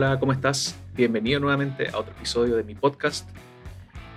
[0.00, 0.76] Hola, ¿cómo estás?
[0.94, 3.28] Bienvenido nuevamente a otro episodio de mi podcast.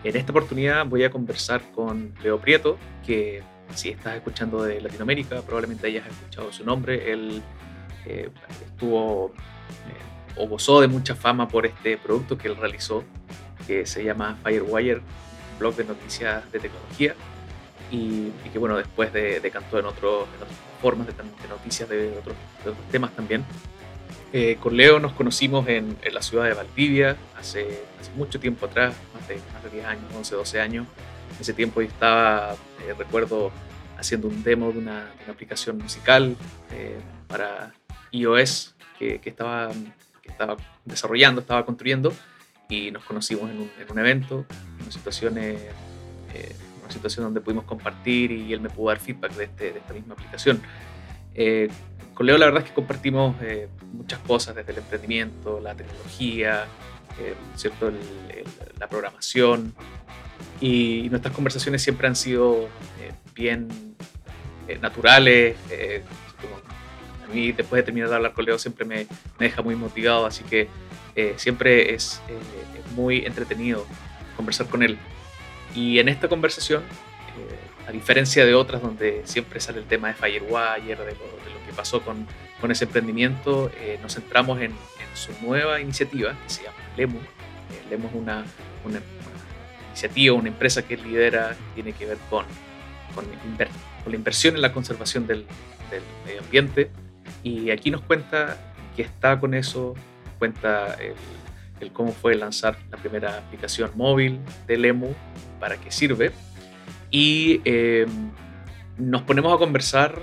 [0.04, 3.42] En esta oportunidad voy a conversar con Leo Prieto, que
[3.74, 7.12] si estás escuchando de Latinoamérica, probablemente hayas escuchado su nombre.
[7.12, 7.42] Él
[8.06, 8.30] eh,
[8.64, 9.34] estuvo
[9.90, 13.04] eh, o gozó de mucha fama por este producto que él realizó,
[13.66, 15.02] que se llama Firewire,
[15.58, 17.16] blog de noticias de tecnología,
[17.90, 21.14] y, que bueno, después decantó en, otros, en otras formas de,
[21.50, 23.44] noticias de otros, de otros temas también.
[24.34, 27.84] Eh, con Leo nos conocimos en, la ciudad de Valdivia hace,
[28.16, 30.88] mucho tiempo atrás, más de, más de 10 años, 11, 12 años.
[31.36, 33.52] En ese tiempo yo estaba, eh, recuerdo,
[33.98, 36.36] haciendo un demo de una, aplicación musical
[36.72, 37.74] eh, para
[38.12, 39.72] iOS que, estaba,
[40.86, 42.14] desarrollando, estaba construyendo
[42.70, 44.46] y nos conocimos en un, en evento,
[44.82, 49.72] una situación, una situación donde pudimos compartir y él me pudo dar feedback de, este,
[49.72, 50.62] de esta misma aplicación.
[52.14, 53.36] Con Leo la verdad es que compartimos
[53.94, 56.66] muchas cosas, desde el emprendimiento, la tecnología,
[57.20, 57.92] eh, ¿cierto?
[58.80, 59.74] la programación.
[60.60, 62.68] Y, nuestras conversaciones siempre han sido
[63.00, 63.96] eh, bien
[64.82, 65.58] naturales.
[67.24, 70.44] a mí, después de terminar de hablar con Leo, siempre me, deja muy motivado, así
[70.44, 70.70] que
[71.36, 72.22] siempre es
[72.96, 73.86] muy entretenido
[74.38, 74.98] conversar con él.
[75.76, 76.84] Y en esta conversación,
[77.88, 82.28] a diferencia de otras donde siempre sale el tema de Firewire, de lo, pasó con,
[82.62, 84.74] con ese emprendimiento, eh, nos centramos en,
[85.14, 87.18] su nueva iniciativa que se llama Lemu.
[87.18, 87.24] Eh,
[87.90, 88.46] Lemu es una,
[88.86, 89.02] una,
[89.90, 92.46] iniciativa, una empresa que lidera, que tiene que ver con,
[93.14, 95.46] con, con la inversión en la conservación del,
[95.90, 96.92] del, medio ambiente.
[97.44, 98.58] Y aquí nos cuenta
[98.96, 99.96] que está con eso,
[100.40, 101.16] cuenta el,
[101.82, 105.14] el cómo fue lanzar la primera aplicación móvil de Lemu,
[105.60, 106.32] para qué sirve.
[107.10, 108.06] Y eh,
[108.98, 110.22] nos ponemos a conversar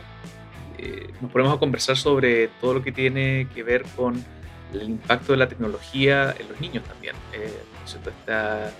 [0.78, 4.24] eh, nos ponemos a conversar sobre todo lo que tiene que ver con
[4.72, 7.16] el impacto de la tecnología en los niños también.
[7.32, 7.52] Eh,
[7.84, 8.70] esta,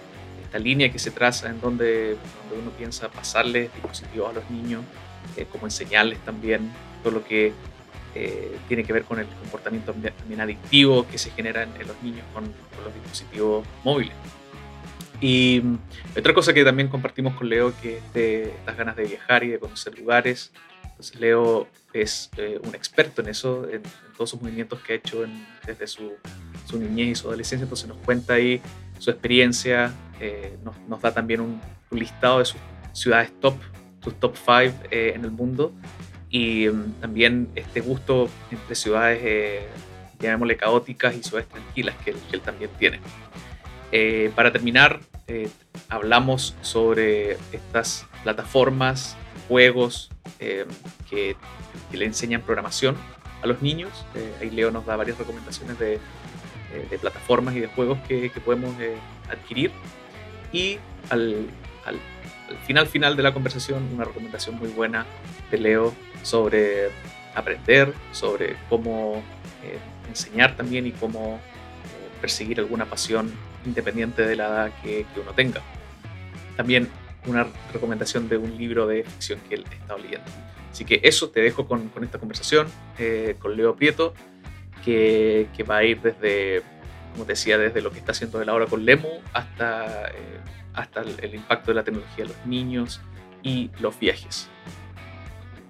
[0.45, 4.83] esta, línea que se traza en donde, donde uno piensa pasarles dispositivos a los niños,
[5.37, 6.71] eh, como enseñarles también
[7.03, 7.53] todo lo que
[8.67, 12.43] tiene que ver con el comportamiento también adictivo que se genera en, los niños con,
[12.83, 14.15] los dispositivos móviles.
[15.21, 15.63] Y
[16.19, 19.49] otra cosa que también compartimos con Leo, que es de estas ganas de viajar y
[19.51, 20.51] de conocer lugares,
[21.19, 23.83] Leo es eh, un experto en eso, en,
[24.17, 25.25] todos sus movimientos que ha hecho
[25.67, 26.13] desde su,
[26.79, 28.61] niñez y su adolescencia, entonces nos cuenta ahí
[28.99, 30.57] su experiencia, eh,
[30.89, 31.61] nos, da también un,
[31.91, 32.61] listado de sus
[32.93, 33.55] ciudades top,
[34.03, 35.73] sus top 5 eh, en el mundo
[36.29, 39.65] y mm, también este gusto entre ciudades,
[40.19, 43.01] llamémosle caóticas y ciudades tranquilas que, que él también tiene.
[44.35, 45.01] para terminar,
[45.89, 49.17] hablamos sobre estas plataformas,
[49.49, 50.67] juegos, eh,
[51.11, 51.37] que,
[51.93, 52.97] le enseñan programación
[53.43, 54.05] a los niños.
[54.15, 58.75] Eh, ahí Leo nos da varias recomendaciones de, eh, plataformas y de juegos que, podemos
[59.31, 59.73] adquirir.
[60.53, 61.47] Y al,
[62.67, 65.07] final final de la conversación, una recomendación muy buena
[65.51, 66.91] de Leo sobre
[67.35, 69.23] aprender, sobre cómo
[70.09, 71.41] enseñar también y cómo
[72.21, 73.33] perseguir alguna pasión
[73.65, 75.63] independiente de la edad que, que uno tenga.
[76.57, 76.89] También
[77.27, 80.31] una recomendación de un libro de ficción que él está leyendo.
[80.71, 82.69] Así que eso te dejo con, con esta conversación
[82.99, 84.15] eh, con Leo Prieto,
[84.85, 86.63] que, que, va a ir desde,
[87.13, 90.41] como te decía, desde lo que está haciendo él ahora con Lemu hasta, eh,
[90.75, 93.01] hasta el, impacto de la tecnología en los niños
[93.43, 94.49] y los viajes.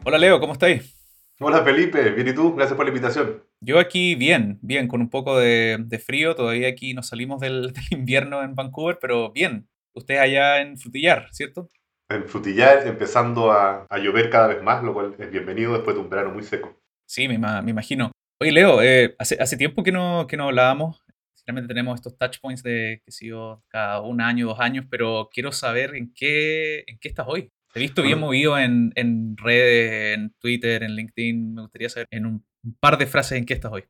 [0.05, 0.95] Hola Leo, ¿cómo estáis?
[1.41, 3.43] Hola Felipe, bien y tú, gracias por la invitación.
[3.61, 7.73] Yo aquí bien, bien, con un poco de, de frío, todavía aquí no salimos del,
[7.73, 11.69] del invierno en Vancouver, pero bien, usted allá en Frutillar, ¿cierto?
[12.09, 16.09] En Frutillar, empezando a, llover cada vez más, lo cual es bienvenido después de un
[16.09, 16.81] verano muy seco.
[17.07, 18.13] Sí, me, imagino.
[18.41, 21.05] Oye, Leo, eh, hace, hace tiempo que no, que no hablábamos.
[21.47, 25.51] Realmente tenemos estos touch points de que sigo cada un año, dos años, pero quiero
[25.51, 27.51] saber en qué, en qué estás hoy.
[27.73, 31.55] Te he visto bien movido en, en redes, en Twitter, en LinkedIn.
[31.55, 33.85] Me gustaría saber en un, un par de frases en qué estás hoy.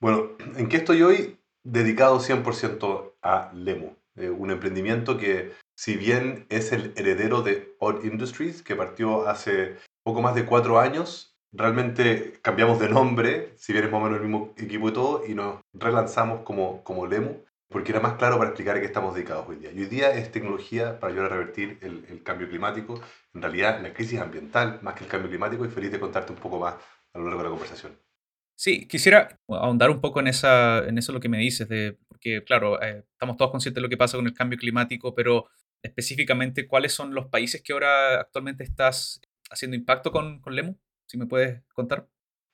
[0.00, 1.36] Bueno, ¿en qué estoy hoy?
[1.62, 3.99] Dedicado 100% a Lemu.
[4.20, 9.76] Eh, un emprendimiento que si bien es el heredero de Odd Industries, que partió hace
[10.02, 14.20] poco más de cuatro años, realmente cambiamos de nombre, si bien es más o menos
[14.20, 18.36] el mismo equipo y todo, y nos relanzamos como, como Lemu, porque era más claro
[18.36, 19.72] para explicar a qué estamos dedicados hoy día.
[19.72, 23.00] Y hoy día es tecnología para ayudar a revertir el, el cambio climático,
[23.32, 26.38] en realidad la crisis ambiental más que el cambio climático, y feliz de contarte un
[26.38, 26.74] poco más
[27.14, 27.92] a lo largo de la conversación.
[28.54, 32.44] Sí, quisiera ahondar un poco en, esa, en eso lo que me dices, de, porque
[32.44, 35.48] claro, eh, estamos todos conscientes de lo que pasa con el cambio climático, pero
[35.82, 40.76] específicamente, ¿cuáles son los países que ahora actualmente estás haciendo impacto con, Lemu?
[41.06, 42.06] Si me puedes contar.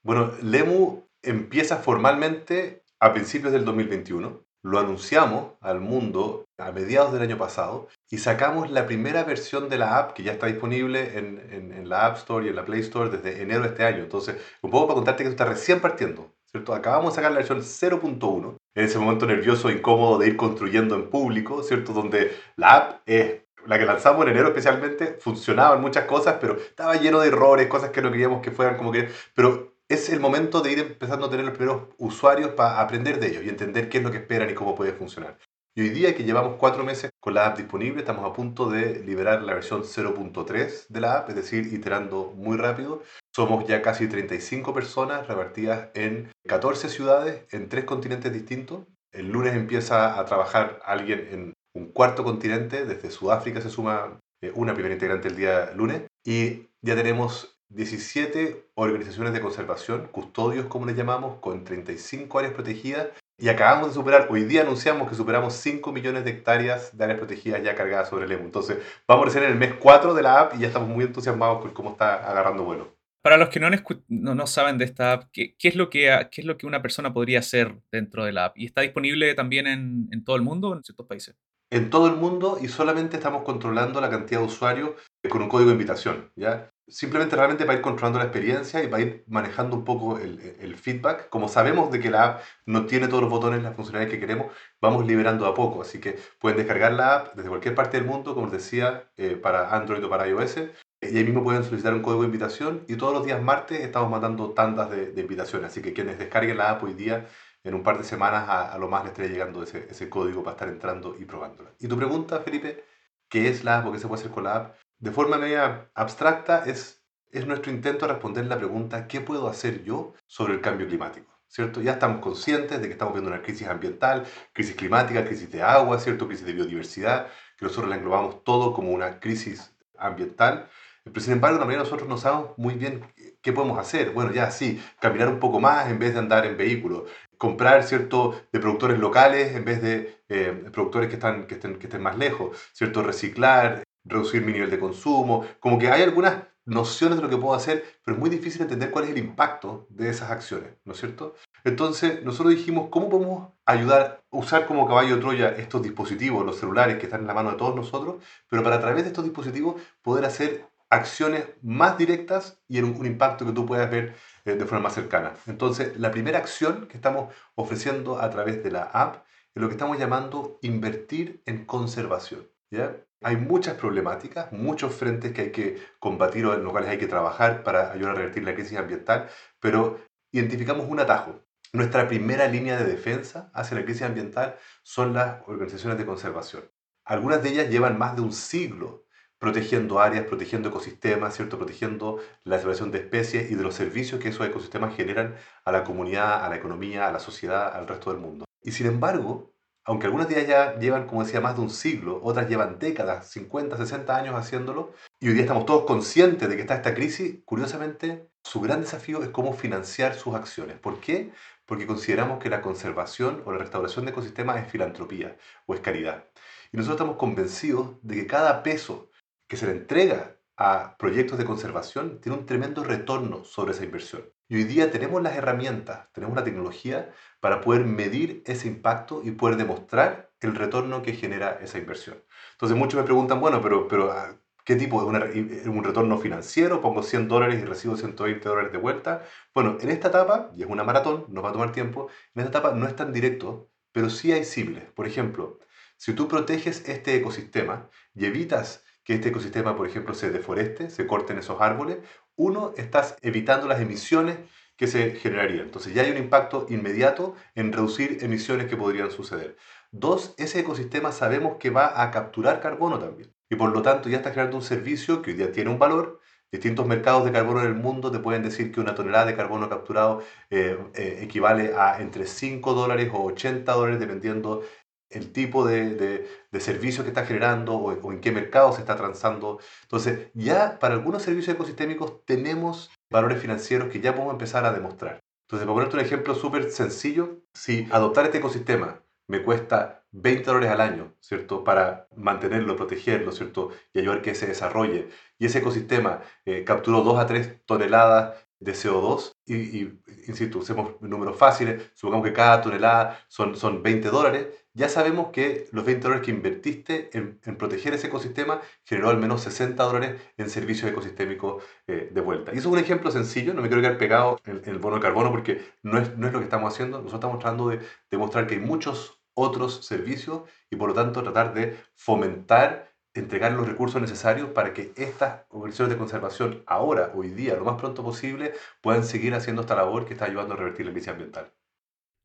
[0.04, 7.22] Bueno, Lemu empieza formalmente a principios del 2021, lo anunciamos al mundo a mediados del
[7.22, 11.72] año pasado y sacamos la primera versión de la app que ya está disponible en,
[11.72, 14.04] en, la App Store y en la Play Store desde enero de este año.
[14.04, 16.72] Entonces, un poco para contarte que esto está recién partiendo, ¿cierto?
[16.72, 21.08] Acabamos de sacar la versión 0.1, en ese momento nervioso, incómodo de ir construyendo en
[21.10, 21.92] público, ¿cierto?
[21.92, 26.94] Donde la app es la que lanzamos en enero especialmente, funcionaban muchas cosas, pero estaba
[26.96, 29.08] lleno de errores, cosas que no queríamos que fueran como que...
[29.34, 33.28] Pero es el momento de ir empezando a tener los primeros usuarios para aprender de
[33.28, 35.38] ellos y entender qué es lo que esperan y cómo puede funcionar.
[35.78, 39.04] Y hoy día que llevamos cuatro meses con la app disponible, estamos a punto de
[39.04, 43.02] liberar la versión 0.3 de la app, es decir, iterando muy rápido.
[43.34, 48.86] Somos ya casi 35 personas repartidas en 14 ciudades, en tres continentes distintos.
[49.12, 54.52] El lunes empieza a trabajar alguien en un cuarto continente, desde Sudáfrica se suma eh,
[54.54, 56.04] una primera integrante el día lunes.
[56.24, 63.08] Y ya tenemos 17 organizaciones de conservación, custodios como les llamamos, con 35 áreas protegidas.
[63.38, 67.18] Y acabamos de superar, hoy día anunciamos que superamos 5 millones de hectáreas de áreas
[67.18, 68.44] protegidas ya cargadas sobre el EMU.
[68.44, 71.04] Entonces, vamos a ser en el mes 4 de la app y ya estamos muy
[71.04, 72.96] entusiasmados con cómo está agarrando vuelo.
[73.22, 73.68] Para los que no,
[74.08, 77.12] no, saben de esta app, ¿qué, es lo que, ¿qué es lo que una persona
[77.12, 78.56] podría hacer dentro de la app?
[78.56, 81.36] ¿Y está disponible también en, en todo el mundo o en ciertos países?
[81.70, 84.90] En todo el mundo y solamente estamos controlando la cantidad de usuarios
[85.28, 86.30] con un código de invitación.
[86.36, 86.70] ¿ya?
[86.88, 91.28] Simplemente realmente para ir controlando la experiencia y para ir manejando un poco el, feedback.
[91.28, 94.52] Como sabemos de que la app no tiene todos los botones, las funcionalidades que queremos,
[94.80, 95.82] vamos liberando a poco.
[95.82, 99.36] Así que pueden descargar la app desde cualquier parte del mundo, como les decía, eh,
[99.36, 100.58] para Android o para iOS.
[101.00, 104.10] Y ahí mismo pueden solicitar un código de invitación y todos los días martes estamos
[104.10, 105.70] mandando tandas de, invitaciones.
[105.70, 107.26] Así que quienes descarguen la app hoy día,
[107.64, 110.54] en un par de semanas a, lo más les estaré llegando ese, ese código para
[110.54, 111.70] estar entrando y probándola.
[111.80, 112.84] Y tu pregunta, Felipe,
[113.28, 114.76] ¿qué es la app o qué se puede hacer con la app?
[114.98, 120.14] De forma media abstracta, es, es nuestro intento responder la pregunta ¿qué puedo hacer yo
[120.26, 121.32] sobre el cambio climático?
[121.48, 121.80] ¿Cierto?
[121.80, 126.00] Ya estamos conscientes de que estamos viendo una crisis ambiental, crisis climática, crisis de agua,
[126.00, 126.26] ¿cierto?
[126.26, 130.68] crisis de biodiversidad, que nosotros la englobamos todo como una crisis ambiental.
[131.04, 133.04] Pero sin embargo, también nosotros no sabemos muy bien
[133.40, 134.10] qué podemos hacer.
[134.10, 137.04] Bueno, ya sí, caminar un poco más en vez de andar en vehículos,
[137.38, 141.86] comprar cierto de productores locales en vez de eh, productores que, están, que, estén, que
[141.86, 147.16] estén más lejos, cierto reciclar, reducir mi nivel de consumo, como que hay algunas nociones
[147.16, 150.10] de lo que puedo hacer, pero es muy difícil entender cuál es el impacto de
[150.10, 151.34] esas acciones, ¿no es cierto?
[151.64, 156.98] Entonces, nosotros dijimos, ¿cómo podemos ayudar a usar como caballo Troya estos dispositivos, los celulares
[156.98, 158.16] que están en la mano de todos nosotros,
[158.48, 163.06] pero para a través de estos dispositivos poder hacer acciones más directas y en un,
[163.06, 164.14] impacto que tú puedas ver
[164.44, 165.34] eh, de forma más cercana.
[165.46, 169.24] Entonces, la primera acción que estamos ofreciendo a través de la app
[169.54, 172.46] es lo que estamos llamando invertir en conservación.
[172.70, 172.96] ¿ya?
[173.22, 177.06] Hay muchas problemáticas, muchos frentes que hay que combatir o en los cuales hay que
[177.06, 179.28] trabajar para ayudar a revertir la crisis ambiental,
[179.58, 179.98] pero
[180.32, 181.42] identificamos un atajo.
[181.72, 186.70] Nuestra primera línea de defensa hacia la crisis ambiental son las organizaciones de conservación.
[187.04, 189.06] Algunas de ellas llevan más de un siglo
[189.38, 191.58] protegiendo áreas, protegiendo ecosistemas, ¿cierto?
[191.58, 195.84] protegiendo la separación de especies y de los servicios que esos ecosistemas generan a la
[195.84, 198.44] comunidad, a la economía, a la sociedad, al resto del mundo.
[198.62, 199.55] Y sin embargo,
[199.86, 203.30] aunque algunas de ellas ya llevan, como decía, más de un siglo, otras llevan décadas,
[203.30, 207.36] 50, 60 años haciéndolo, y hoy día estamos todos conscientes de que está esta crisis,
[207.44, 210.78] curiosamente, su gran desafío es cómo financiar sus acciones.
[210.78, 211.32] ¿Por qué?
[211.64, 216.24] Porque consideramos que la conservación o la restauración de ecosistemas es filantropía o es caridad.
[216.72, 219.10] Y nosotros estamos convencidos de que cada peso
[219.48, 224.24] que se le entrega a proyectos de conservación tiene un tremendo retorno sobre esa inversión.
[224.48, 229.32] Y hoy día tenemos las herramientas, tenemos la tecnología para poder medir ese impacto y
[229.32, 232.22] poder demostrar el retorno que genera esa inversión.
[232.52, 235.02] Entonces muchos me preguntan, bueno, pero, pero ah, ¿qué tipo?
[235.34, 236.80] ¿Es un retorno financiero?
[236.80, 239.24] ¿Pongo 100 dólares y recibo 120 dólares de vuelta?
[239.52, 242.58] Bueno, en esta etapa, y es una maratón, nos va a tomar tiempo, en esta
[242.58, 244.84] etapa no es tan directo, pero sí hay simples.
[244.92, 245.58] Por ejemplo,
[245.96, 251.06] si tú proteges este ecosistema y evitas que este ecosistema, por ejemplo, se deforeste, se
[251.06, 251.98] corten esos árboles,
[252.34, 254.36] uno, estás evitando las emisiones
[254.76, 255.66] que se generarían.
[255.66, 259.56] Entonces ya hay un impacto inmediato en reducir emisiones que podrían suceder.
[259.92, 263.32] Dos, ese ecosistema sabemos que va a capturar carbono también.
[263.48, 266.20] Y por lo tanto ya está creando un servicio que hoy día tiene un valor.
[266.50, 269.68] Distintos mercados de carbono en el mundo te pueden decir que una tonelada de carbono
[269.68, 274.62] capturado eh, eh, equivale a entre 5 dólares o 80 dólares dependiendo
[275.10, 279.60] el tipo de, de, servicio que está generando o, en qué mercado se está transando.
[279.82, 285.20] Entonces, ya para algunos servicios ecosistémicos tenemos valores financieros que ya podemos empezar a demostrar.
[285.46, 290.70] Entonces, para ponerte un ejemplo súper sencillo, si adoptar este ecosistema me cuesta 20 dólares
[290.70, 291.62] al año, ¿cierto?
[291.62, 293.70] Para mantenerlo, protegerlo, ¿cierto?
[293.92, 295.08] Y ayudar que se desarrolle.
[295.38, 299.88] Y ese ecosistema eh, capturó 2 a 3 toneladas de CO2 y,
[300.26, 305.68] insisto, usemos números fáciles, supongamos que cada tonelada son, son 20 dólares, ya sabemos que
[305.72, 310.50] los 20 dólares que invertiste en, proteger ese ecosistema generó al menos 60 dólares en
[310.50, 312.52] servicios ecosistémicos eh, de vuelta.
[312.52, 315.02] Y eso es un ejemplo sencillo, no me quiero quedar pegado en, el bono de
[315.02, 318.46] carbono porque no es, no es lo que estamos haciendo, nosotros estamos tratando de demostrar
[318.46, 324.00] que hay muchos otros servicios y por lo tanto tratar de fomentar entregar los recursos
[324.00, 329.04] necesarios para que estas organizaciones de conservación ahora, hoy día, lo más pronto posible, puedan
[329.04, 331.52] seguir haciendo esta labor que está ayudando a revertir la crisis ambiental.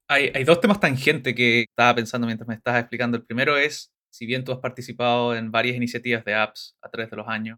[0.10, 3.18] Hay, hay dos temas tangentes que estaba pensando mientras me estabas explicando.
[3.18, 7.10] El primero es, si bien tú has participado en varias iniciativas de apps a través
[7.10, 7.58] de los años,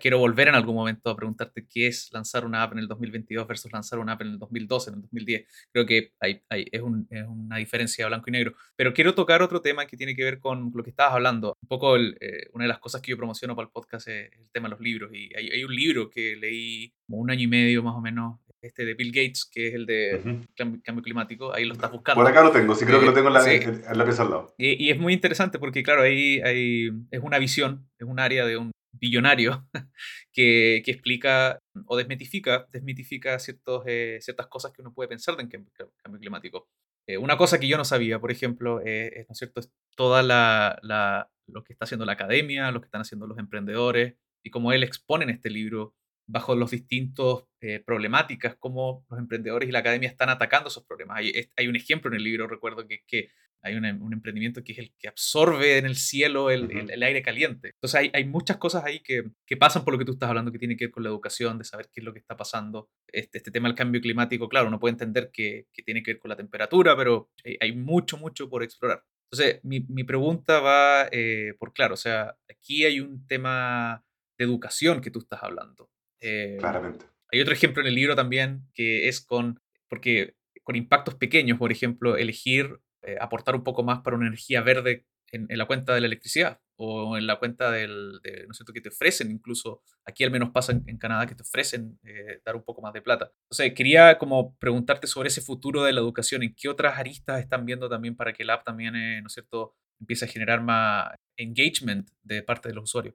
[0.00, 3.46] quiero volver en algún momento a preguntarte qué es lanzar una app en el 2022
[3.46, 5.46] versus lanzar una app en el 2012, en el 2010.
[5.72, 8.54] Creo que hay, es, una diferencia blanco y negro.
[8.74, 11.56] Pero quiero tocar otro tema que tiene que ver con lo que estabas hablando.
[11.62, 14.50] Un poco eh, una de las cosas que yo promociono para el podcast es el
[14.52, 15.10] tema de los libros.
[15.14, 18.84] Y hay, un libro que leí como un año y medio más o menos este
[18.84, 22.20] de Bill Gates, que es el de cambio, climático, ahí lo estás buscando.
[22.20, 24.30] Por acá lo tengo, sí creo que lo tengo en la, en la pieza al
[24.30, 24.54] lado.
[24.58, 28.44] Y, y, es muy interesante porque, claro, ahí, ahí es una visión, es un área
[28.44, 29.66] de un billonario
[30.32, 35.72] que, explica o desmitifica, desmitifica ciertos, eh, ciertas cosas que uno puede pensar en cambio,
[36.18, 36.68] climático.
[37.06, 39.60] Eh, una cosa que yo no sabía, por ejemplo, eh, ¿no es cierto?
[39.96, 44.16] toda la, la, lo que está haciendo la academia, lo que están haciendo los emprendedores,
[44.42, 45.94] y como él expone en este libro,
[46.26, 47.46] bajo los distintos
[47.84, 51.18] problemáticas, cómo los emprendedores y la academia están atacando esos problemas.
[51.18, 53.30] Hay, hay un ejemplo en el libro, recuerdo, que, que
[53.62, 57.68] hay un emprendimiento que es el que absorbe en el cielo el, el, aire caliente.
[57.74, 60.50] Entonces hay, hay muchas cosas ahí que, que, pasan por lo que tú estás hablando,
[60.50, 62.88] que tiene que ver con la educación, de saber qué es lo que está pasando.
[63.08, 66.20] Este, este tema del cambio climático, claro, uno puede entender que, que tiene que ver
[66.20, 69.04] con la temperatura, pero hay, mucho, mucho por explorar.
[69.30, 74.04] Entonces, mi, mi pregunta va eh, por claro, o sea, aquí hay un tema
[74.38, 75.90] de educación que tú estás hablando.
[76.20, 77.04] Eh, Claramente.
[77.32, 81.72] Hay otro ejemplo en el libro también que es con, porque con impactos pequeños, por
[81.72, 86.00] ejemplo, elegir eh, aportar un poco más para una energía verde en, la cuenta de
[86.00, 90.24] la electricidad o en la cuenta del, de, ¿no sé, que te ofrecen, incluso aquí
[90.24, 93.30] al menos pasa en, Canadá, que te ofrecen eh, dar un poco más de plata.
[93.44, 97.66] Entonces, quería como preguntarte sobre ese futuro de la educación, ¿en qué otras aristas están
[97.66, 101.14] viendo también para que el app también, eh, ¿no es cierto?, empiece a generar más
[101.36, 103.14] engagement de parte de los usuarios.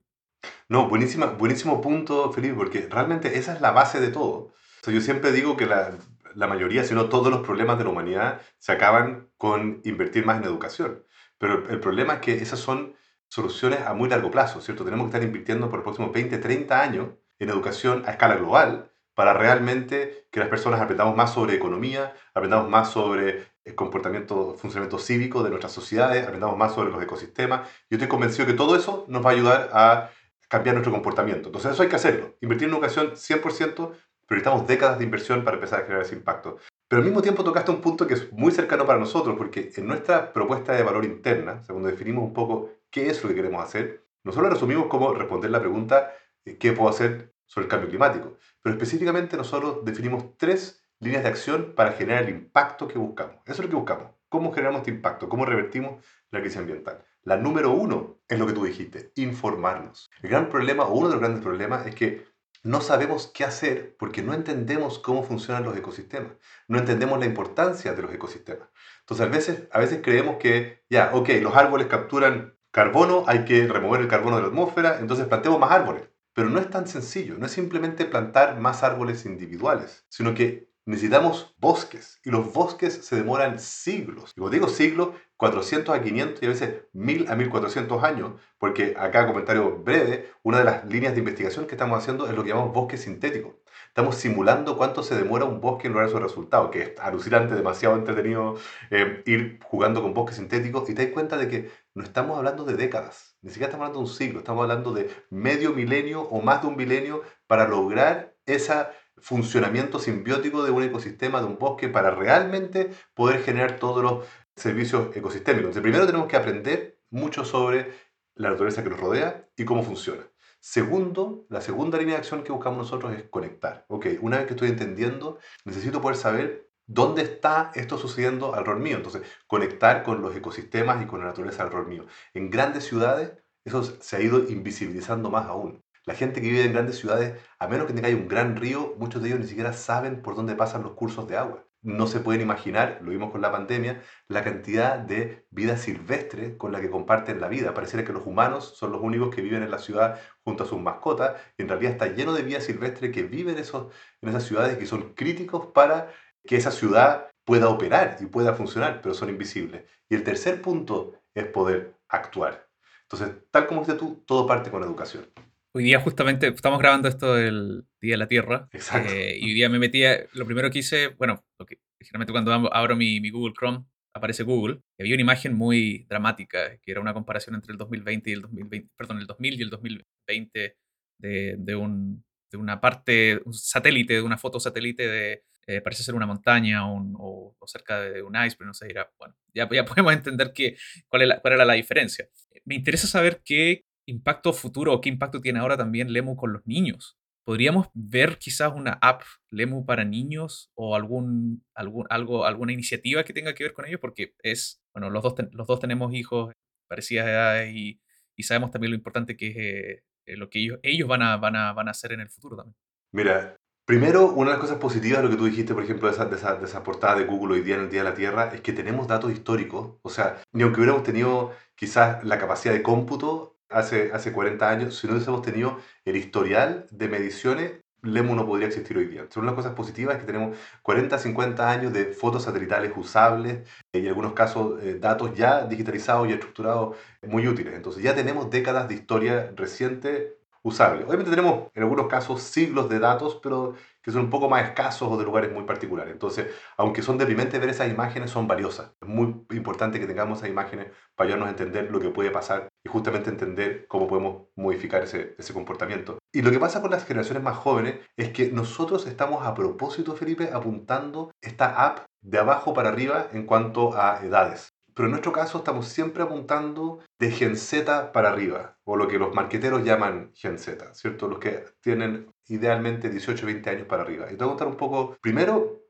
[0.69, 4.35] No, buenísima, buenísimo punto, Felipe, porque realmente esa es la base de todo.
[4.35, 5.97] O sea, yo siempre digo que la,
[6.35, 10.37] la mayoría, si no todos los problemas de la humanidad se acaban con invertir más
[10.37, 11.03] en educación.
[11.37, 12.95] Pero el problema es que esas son
[13.27, 14.85] soluciones a muy largo plazo, ¿cierto?
[14.85, 18.91] Tenemos que estar invirtiendo por los próximos 20, 30 años en educación a escala global
[19.13, 24.99] para realmente que las personas aprendamos más sobre economía, aprendamos más sobre el comportamiento, funcionamiento
[24.99, 27.67] cívico de nuestras sociedades, aprendamos más sobre los ecosistemas.
[27.89, 30.09] Yo estoy convencido que todo eso nos va a ayudar a
[30.47, 31.49] cambiar nuestro comportamiento.
[31.49, 32.35] Entonces eso hay que hacerlo.
[32.41, 33.91] Invertir en educación 100%,
[34.27, 36.57] pero necesitamos décadas de inversión para empezar a generar ese impacto.
[36.87, 39.87] Pero al mismo tiempo tocaste un punto que es muy cercano para nosotros, porque en
[39.87, 44.05] nuestra propuesta de valor interna, cuando definimos un poco qué es lo que queremos hacer,
[44.23, 46.11] nosotros resumimos como responder la pregunta
[46.45, 48.37] eh, ¿qué puedo hacer sobre el cambio climático?
[48.61, 53.37] Pero específicamente nosotros definimos tres líneas de acción para generar el impacto que buscamos.
[53.45, 54.11] Eso es lo que buscamos.
[54.29, 55.27] ¿Cómo generamos este impacto?
[55.27, 57.03] ¿Cómo revertimos la crisis ambiental?
[57.23, 60.09] La número uno es lo que tú dijiste, informarnos.
[60.21, 62.25] El gran problema, o uno de los grandes problemas, es que
[62.65, 66.33] no sabemos qué hacer porque no entendemos cómo funcionan los ecosistemas,
[66.67, 68.67] no entendemos la importancia de los ecosistemas.
[69.01, 73.67] Entonces a veces, a veces creemos que, ya, ok, los árboles capturan carbono, hay que
[73.67, 76.09] remover el carbono de la atmósfera, entonces plantemos más árboles.
[76.33, 81.55] Pero no es tan sencillo, no es simplemente plantar más árboles individuales, sino que necesitamos
[81.59, 84.31] bosques y los bosques se demoran siglos.
[84.35, 88.95] Y cuando digo siglos, 400 a 500 y a veces 1000 a 1400 años, porque
[88.97, 92.49] acá, comentario breve, una de las líneas de investigación que estamos haciendo es lo que
[92.49, 93.59] llamamos bosque sintético.
[93.87, 97.95] Estamos simulando cuánto se demora un bosque en lograr su resultado, que es alucinante, demasiado
[97.95, 98.55] entretenido
[98.91, 102.65] eh, ir jugando con bosques sintéticos y te das cuenta de que no estamos hablando
[102.65, 106.41] de décadas, ni siquiera estamos hablando de un siglo, estamos hablando de medio milenio o
[106.41, 108.73] más de un milenio para lograr ese
[109.17, 115.15] funcionamiento simbiótico de un ecosistema, de un bosque, para realmente poder generar todos los servicios
[115.15, 115.69] ecosistémicos.
[115.69, 117.91] Entonces, primero tenemos que aprender mucho sobre
[118.35, 120.23] la naturaleza que nos rodea y cómo funciona.
[120.59, 123.85] Segundo, la segunda línea de acción que buscamos nosotros es conectar.
[123.87, 128.97] Ok, una vez que estoy entendiendo, necesito poder saber dónde está esto sucediendo alrededor mío.
[128.97, 132.05] Entonces, conectar con los ecosistemas y con la naturaleza alrededor mío.
[132.33, 135.84] En grandes ciudades, eso se ha ido invisibilizando más aún.
[136.05, 139.21] La gente que vive en grandes ciudades, a menos que tenga un gran río, muchos
[139.21, 142.41] de ellos ni siquiera saben por dónde pasan los cursos de agua no se pueden
[142.41, 147.39] imaginar, lo vimos con la pandemia, la cantidad de vida silvestre con la que comparten
[147.39, 147.75] la vida.
[147.75, 150.79] Pareciera que los humanos son los únicos que viven en la ciudad junto a sus
[150.79, 154.79] mascotas, y en realidad está lleno de vida silvestre que viven esos, en esas ciudades
[154.79, 156.11] que son críticos para
[156.43, 159.83] que esa ciudad pueda operar y pueda funcionar, pero son invisibles.
[160.09, 162.67] Y el tercer punto es poder actuar.
[163.03, 165.27] Entonces, tal como dices tú, todo parte con educación.
[165.77, 168.69] Hoy día justamente estamos grabando esto del Día de la Tierra.
[168.71, 169.11] Exacto.
[169.11, 172.95] Eh, y hoy día me metí, lo primero que hice, bueno, que, generalmente cuando abro
[172.95, 177.13] mi, mi, Google Chrome aparece Google, y había una imagen muy dramática, que era una
[177.13, 180.77] comparación entre el 2020 y el 2020, perdón, el 2000 y el 2020
[181.17, 186.03] de, de, un, de una parte, un satélite, de una foto satélite de, eh, parece
[186.03, 189.83] ser una montaña o, o, cerca de un iceberg, no sé, dirá, bueno, ya, ya
[189.85, 190.77] podemos entender que,
[191.09, 192.29] cuál, cuál era la diferencia.
[192.63, 196.65] Me interesa saber qué impacto futuro o qué impacto tiene ahora también Lemu con los
[196.65, 197.17] niños.
[197.43, 199.21] ¿Podríamos ver quizás una app
[199.51, 203.99] Lemu para niños o algún, algún, algo, alguna iniciativa que tenga que ver con ellos?
[203.99, 206.53] Porque es, bueno, los dos, los dos tenemos hijos
[206.87, 208.01] parecidas edades y,
[208.35, 211.37] y sabemos también lo importante que es eh, eh, lo que ellos, ellos van, a,
[211.37, 212.75] van, a, van a hacer en el futuro también.
[213.13, 216.15] Mira, Primero, una de las cosas positivas de lo que tú dijiste, por ejemplo, de
[216.15, 218.15] esa, de, esa, de esa, portada de Google hoy día en el Día de la
[218.15, 219.99] Tierra, es que tenemos datos históricos.
[220.01, 224.97] O sea, ni aunque hubiéramos tenido quizás la capacidad de cómputo, hace, hace 40 años,
[224.97, 227.71] si no hubiésemos tenido el historial de mediciones,
[228.05, 229.25] Lemu no podría existir hoy día.
[229.29, 233.99] Son unas cosas positivas es que tenemos 40, 50 años de fotos satelitales usables eh,
[233.99, 237.73] y en algunos casos eh, datos ya digitalizados y estructurados muy útiles.
[237.73, 241.03] Entonces ya tenemos décadas de historia reciente usable.
[241.05, 245.11] Obviamente tenemos en algunos casos siglos de datos, pero que son un poco más escasos
[245.11, 246.13] o de lugares muy particulares.
[246.13, 248.91] Entonces, aunque son deprimentes ver esas imágenes, son valiosas.
[249.01, 252.67] Es muy importante que tengamos esas imágenes para ayudarnos a entender lo que puede pasar
[252.85, 256.19] y justamente entender cómo podemos modificar ese, ese comportamiento.
[256.31, 260.15] Y lo que pasa con las generaciones más jóvenes es que nosotros estamos a propósito,
[260.15, 264.69] Felipe, apuntando esta app de abajo para arriba en cuanto a edades.
[264.95, 269.19] Pero en nuestro caso estamos siempre apuntando de Gen Z para arriba, o lo que
[269.19, 271.27] los marqueteros llaman Gen Z, ¿cierto?
[271.27, 274.27] Los que tienen idealmente 18, 20 años para arriba.
[274.31, 275.85] Y te voy a contar un poco, primero,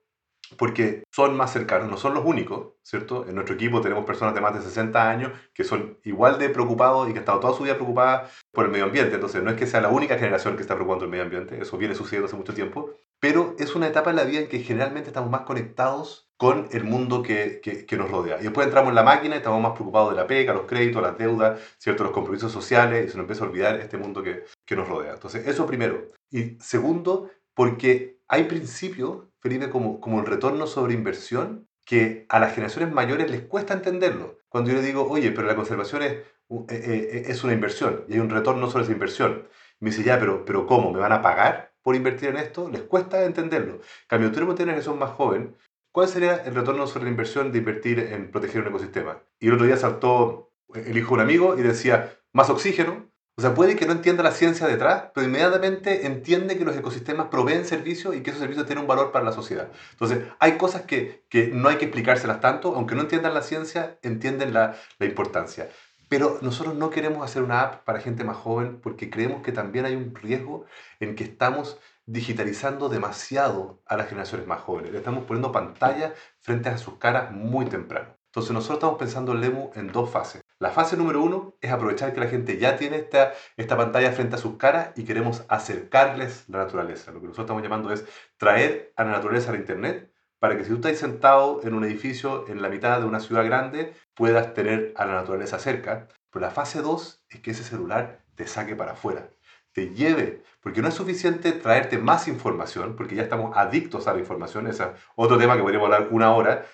[0.57, 3.27] porque son más cercanos, no son los únicos, ¿cierto?
[3.27, 7.09] En nuestro equipo tenemos personas de más de 60 años que son igual de preocupados
[7.09, 9.15] y que han estado toda su vida preocupadas por el medio ambiente.
[9.15, 11.77] Entonces, no es que sea la única generación que está preocupando el medio ambiente, eso
[11.77, 15.09] viene sucediendo hace mucho tiempo, pero es una etapa en la vida en que generalmente
[15.09, 18.39] estamos más conectados con el mundo que, que, nos rodea.
[18.39, 21.01] Y después entramos en la máquina y estamos más preocupados de la pega, los créditos,
[21.01, 22.03] las deudas, ¿cierto?
[22.03, 25.13] los compromisos sociales, y se nos empieza a olvidar este mundo que, que nos rodea.
[25.13, 26.11] Entonces, eso primero.
[26.29, 32.53] Y segundo, porque hay principios, Felipe, como, como el retorno sobre inversión, que a las
[32.53, 34.39] generaciones mayores les cuesta entenderlo.
[34.49, 38.13] Cuando yo le digo, oye, pero la conservación es, eh, eh, es una inversión y
[38.13, 39.47] hay un retorno sobre esa inversión.
[39.79, 40.91] me dice, ya, pero, pero ¿cómo?
[40.91, 42.69] ¿Me van a pagar por invertir en esto?
[42.69, 43.79] Les cuesta entenderlo.
[44.07, 45.55] Cambio, tú tienes que son más joven,
[45.95, 49.23] ¿cuál sería el retorno sobre la inversión de invertir en proteger un ecosistema?
[49.39, 53.41] Y el otro día saltó el hijo de un amigo y decía, más oxígeno, o
[53.41, 57.63] sea, puede que no entienda la ciencia detrás, pero inmediatamente entiende que los ecosistemas proveen
[57.63, 59.69] servicios y que esos servicios tienen un valor para la sociedad.
[59.91, 63.97] Entonces, hay cosas que, que no hay que explicárselas tanto, aunque no entiendan la ciencia,
[64.01, 65.69] entienden la, la importancia.
[66.09, 69.85] Pero nosotros no queremos hacer una app para gente más joven porque creemos que también
[69.85, 70.65] hay un riesgo
[70.99, 74.91] en que estamos digitalizando demasiado a las generaciones más jóvenes.
[74.91, 78.15] Le estamos poniendo pantalla frente a sus caras muy temprano.
[78.27, 80.41] Entonces nosotros estamos pensando en Lemu en dos fases.
[80.59, 84.35] La fase número uno es aprovechar que la gente ya tiene esta, esta pantalla frente
[84.35, 87.11] a sus caras y queremos acercarles la naturaleza.
[87.11, 88.05] Lo que nosotros estamos llamando es
[88.37, 92.47] traer a la naturaleza a Internet para que si tú estás sentado en un edificio
[92.47, 96.07] en la mitad de una ciudad grande, puedas tener a la naturaleza cerca.
[96.29, 99.29] Pero la fase 2 es que ese celular te saque para afuera,
[99.75, 104.19] te lleve, porque no es suficiente traerte más información, porque ya estamos adictos a la
[104.19, 106.65] información, ese es otro tema que podríamos hablar una hora,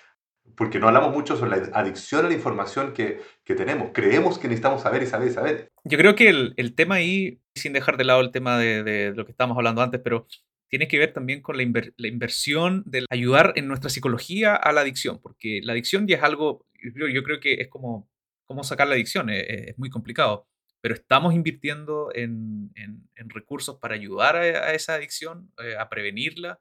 [0.56, 3.90] porque no hablamos mucho sobre la adicción a la información que, que tenemos.
[3.92, 5.72] Creemos que necesitamos saber y saber y saber.
[5.82, 9.12] Yo creo que el, el tema ahí, sin dejar de lado el tema de, de,
[9.16, 10.28] lo que estábamos hablando antes, pero
[10.68, 11.64] tiene que ver también con la,
[11.96, 16.22] la, inversión de ayudar en nuestra psicología a la adicción, porque la adicción ya es
[16.22, 16.66] algo,
[17.12, 18.08] yo creo que es como,
[18.46, 20.46] como sacar la adicción, es, es muy complicado,
[20.82, 26.60] pero estamos invirtiendo en, en, recursos para ayudar a, esa adicción, eh, a prevenirla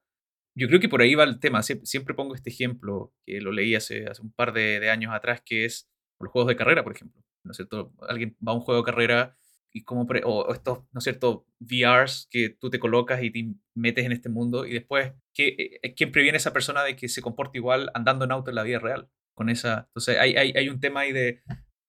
[0.56, 1.62] yo creo que por ahí va el tema.
[1.64, 5.66] siempre pongo este ejemplo que lo leí hace, hace un par de, años atrás, que
[5.66, 7.24] es los juegos de carrera, por ejemplo.
[7.44, 7.94] ¿No es cierto?
[8.08, 9.38] Alguien va a un juego de carrera
[9.74, 14.06] y como o estos, ¿no es cierto?, VRs que tú te colocas y te metes
[14.06, 17.22] en este mundo y después, ¿qué, eh, ¿quién previene a esa persona de que se
[17.22, 19.10] comporte igual andando en auto en la vida real?
[19.34, 21.42] Con esa, entonces hay, hay, hay un tema ahí de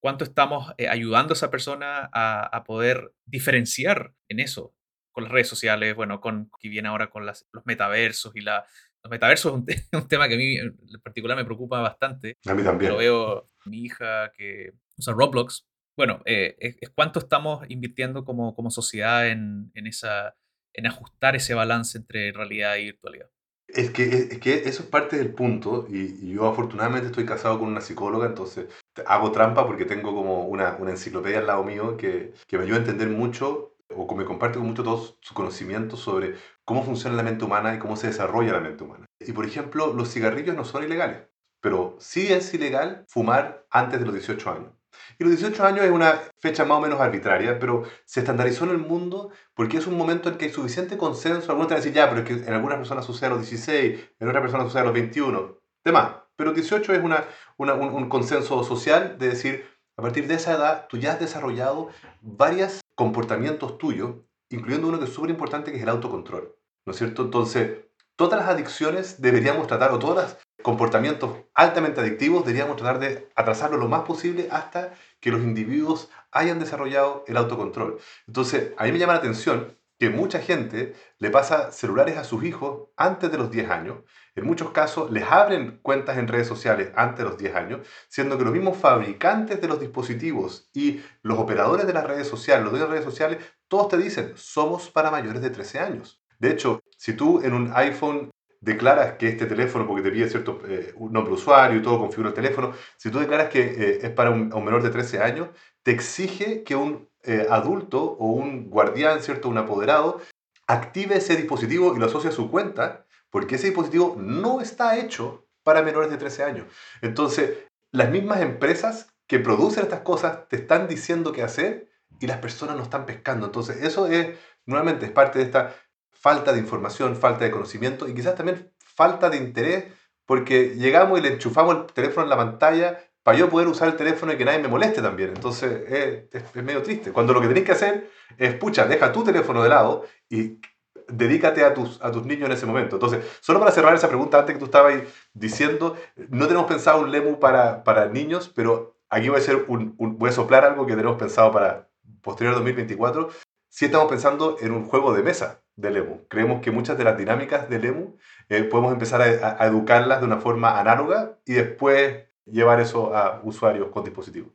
[0.02, 4.74] cuánto estamos eh, ayudando a esa persona a, a, poder diferenciar en eso,
[5.12, 8.66] con las redes sociales, bueno, con que viene ahora con las, los metaversos y la,
[9.04, 12.36] Los metaversos es un, tema que a mí en particular me preocupa bastante.
[12.46, 12.90] A mí también.
[12.90, 15.68] Lo veo mi hija que usa Roblox.
[15.96, 20.34] Bueno, eh, es, cuánto estamos invirtiendo como, como sociedad en, en, esa,
[20.72, 23.30] en ajustar ese balance entre realidad y virtualidad.
[23.74, 27.68] Es que, es que eso es parte del punto y, yo afortunadamente estoy casado con
[27.68, 28.66] una psicóloga, entonces
[29.06, 32.76] hago trampa porque tengo como una, una enciclopedia al lado mío que, que, me ayuda
[32.76, 37.16] a entender mucho o que me comparte con mucho todo su conocimiento sobre cómo funciona
[37.16, 39.06] la mente humana y cómo se desarrolla la mente humana.
[39.20, 41.22] Y por ejemplo, los cigarrillos no son ilegales,
[41.60, 44.81] pero sí es ilegal fumar antes de los 18 años.
[45.18, 48.70] Y los 18 años es una fecha más o menos arbitraria, pero se estandarizó en
[48.70, 51.50] el mundo porque es un momento en que hay suficiente consenso.
[51.50, 53.40] Algunos te van a decir, ya, pero es que en algunas personas sucede a los
[53.40, 56.12] 16, en otras personas sucede a los 21, demás.
[56.36, 57.24] Pero 18 es una,
[57.56, 61.90] una, un, consenso social de decir, a partir de esa edad, tú ya has desarrollado
[62.20, 64.16] varios comportamientos tuyos,
[64.50, 66.54] incluyendo uno que es súper importante, que es el autocontrol.
[66.84, 67.22] ¿No es cierto?
[67.22, 67.84] Entonces,
[68.16, 73.76] todas las adicciones deberíamos tratar, o todos los comportamientos altamente adictivos, deberíamos tratar de atrasarlo
[73.76, 77.98] lo más posible hasta que los individuos hayan desarrollado el autocontrol.
[78.26, 82.42] Entonces, a mí me llama la atención que mucha gente le pasa celulares a sus
[82.42, 83.98] hijos antes de los 10 años.
[84.34, 88.36] En muchos casos les abren cuentas en redes sociales antes de los 10 años, siendo
[88.36, 92.72] que los mismos fabricantes de los dispositivos y los operadores de las redes sociales, los
[92.72, 93.38] de las redes sociales,
[93.68, 96.20] todos te dicen, somos para mayores de 13 años.
[96.40, 100.60] De hecho, si tú en un iPhone declaras que este teléfono, porque te pide cierto
[100.66, 104.10] eh, nombre de usuario y todo, configura el teléfono, si tú declaras que eh, es
[104.10, 105.48] para un, menor de 13 años,
[105.82, 109.48] te exige que un eh, adulto o un guardián, ¿cierto?
[109.48, 110.20] Un apoderado,
[110.68, 115.44] active ese dispositivo y lo asocie a su cuenta, porque ese dispositivo no está hecho
[115.64, 116.66] para menores de 13 años.
[117.00, 117.58] Entonces,
[117.90, 121.88] las mismas empresas que producen estas cosas te están diciendo qué hacer
[122.20, 123.46] y las personas no están pescando.
[123.46, 125.74] Entonces, eso es, nuevamente, es parte de esta
[126.22, 129.86] falta de información, falta de conocimiento y quizás también falta de interés
[130.24, 133.96] porque llegamos y le enchufamos el teléfono en la pantalla para yo poder usar el
[133.96, 135.30] teléfono y que nadie me moleste también.
[135.30, 137.12] Entonces es, medio triste.
[137.12, 140.60] Cuando lo que tenéis que hacer es, pucha, deja tu teléfono de lado y
[141.08, 142.96] dedícate a tus, a tus niños en ese momento.
[142.96, 144.94] Entonces, solo para cerrar esa pregunta, antes que tú estabas
[145.34, 145.96] diciendo,
[146.30, 150.30] no tenemos pensado un lemu para, para niños, pero aquí voy a, hacer un, voy
[150.30, 151.88] a soplar algo que tenemos pensado para
[152.22, 153.28] posterior 2024.
[153.74, 156.26] Si estamos pensando en un juego de mesa del EMU.
[156.28, 158.18] Creemos que muchas de las dinámicas del EMU
[158.50, 163.88] eh, podemos empezar a, educarlas de una forma análoga y después llevar eso a usuarios
[163.88, 164.52] con dispositivos.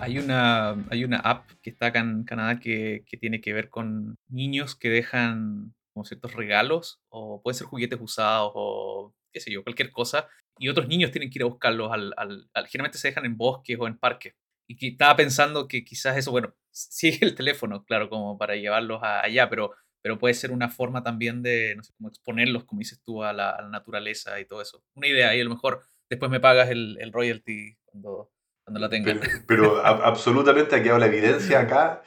[0.00, 4.16] Hay una, hay una app que está acá en Canadá que tiene que ver con
[4.28, 9.92] niños que dejan ciertos regalos, o pueden ser juguetes usados, o qué sé yo, cualquier
[9.92, 13.36] cosa, y otros niños tienen que ir a buscarlos, al, al, generalmente se dejan en
[13.36, 14.34] bosques o en parques.
[14.66, 19.48] Y estaba pensando que quizás eso, bueno, sigue el teléfono, claro, como para llevarlos allá,
[19.48, 23.22] pero, pero puede ser una forma también de, no sé, como exponerlos, como dices tú,
[23.22, 24.82] a la, naturaleza y todo eso.
[24.94, 28.30] Una idea, y a lo mejor después me pagas el, el royalty cuando,
[28.64, 29.20] cuando la tengan.
[29.20, 32.02] Pero, pero absolutamente aquí la evidencia acá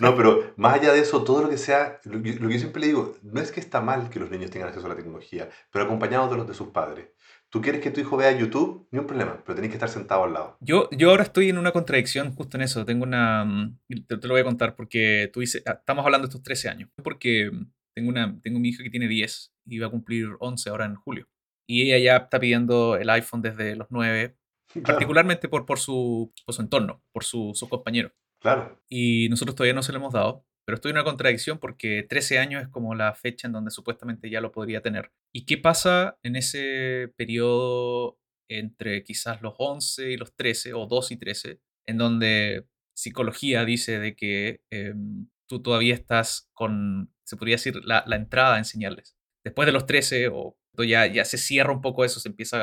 [0.00, 2.86] no, pero más allá de eso, todo lo que sea, lo que, yo siempre le
[2.88, 5.84] digo, no es que está mal que los niños tengan acceso a la tecnología, pero
[5.84, 7.08] acompañados de los de sus padres.
[7.54, 10.24] Tú quieres que tu hijo vea YouTube, ni un problema, pero tenés que estar sentado
[10.24, 10.56] al lado.
[10.60, 12.84] Yo, yo ahora estoy en una contradicción justo en eso.
[12.84, 13.44] Tengo una.
[13.44, 15.62] Mm, te, lo voy a contar porque tú dices.
[15.64, 16.90] Ah, estamos hablando de estos 13 años.
[17.04, 17.52] Porque
[17.94, 20.96] tengo, una, tengo mi hija que tiene 10 y va a cumplir 11 ahora en
[20.96, 21.28] julio.
[21.68, 24.36] Y ella ya está pidiendo el iPhone desde los 9,
[24.84, 28.10] particularmente por, por, su, por su entorno, por sus compañeros.
[28.44, 28.78] Claro.
[28.90, 32.38] Y nosotros todavía no se lo hemos dado, pero estoy en una contradicción porque 13
[32.38, 35.12] años es como la fecha en donde supuestamente ya lo podría tener.
[35.32, 38.18] ¿Y qué pasa en ese periodo
[38.50, 43.98] entre quizás los 11 y los 13 o 2 y 13, en donde psicología dice
[43.98, 49.16] de que em, tú todavía estás con, se podría decir, la, entrada a enseñarles.
[49.42, 52.58] Después de los 13 o ya, ya se cierra un poco eso, se empieza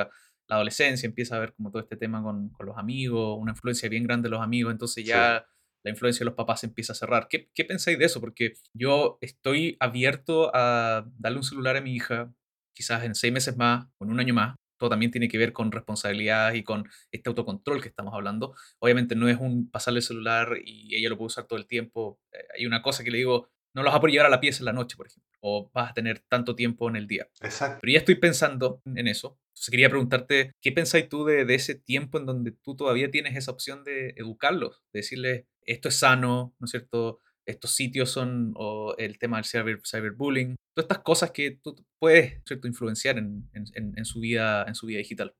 [0.47, 3.89] la adolescencia, empieza a ver como todo este tema con, con los amigos, una influencia
[3.89, 5.43] bien grande de los amigos, entonces ya
[5.83, 7.27] la influencia de los papás empieza a cerrar.
[7.29, 8.19] ¿Qué, ¿Qué, pensáis de eso?
[8.19, 12.33] Porque yo estoy abierto a darle un celular a mi hija,
[12.73, 14.55] quizás en seis meses más, o en un año más.
[14.77, 18.55] Todo también tiene que ver con responsabilidad y con este autocontrol que estamos hablando.
[18.79, 22.19] Obviamente no es un pasarle el celular y ella lo puede usar todo el tiempo.
[22.31, 24.41] Eh, hay una cosa que le digo, no los vas a poder llevar a la
[24.41, 27.27] pieza en la noche, por ejemplo, o vas a tener tanto tiempo en el día.
[27.41, 27.79] Exacto.
[27.81, 29.39] Pero ya estoy pensando en eso.
[29.49, 33.35] Entonces quería preguntarte, ¿qué pensáis tú de, de, ese tiempo en donde tú todavía tienes
[33.35, 34.83] esa opción de educarlos?
[34.91, 37.19] De decirles, esto es sano, ¿no es cierto?
[37.45, 42.41] Estos sitios son o el tema del cyber, cyberbullying, todas estas cosas que tú puedes
[42.45, 42.67] ¿cierto?
[42.67, 45.33] influenciar en, en, su vida, en su vida digital.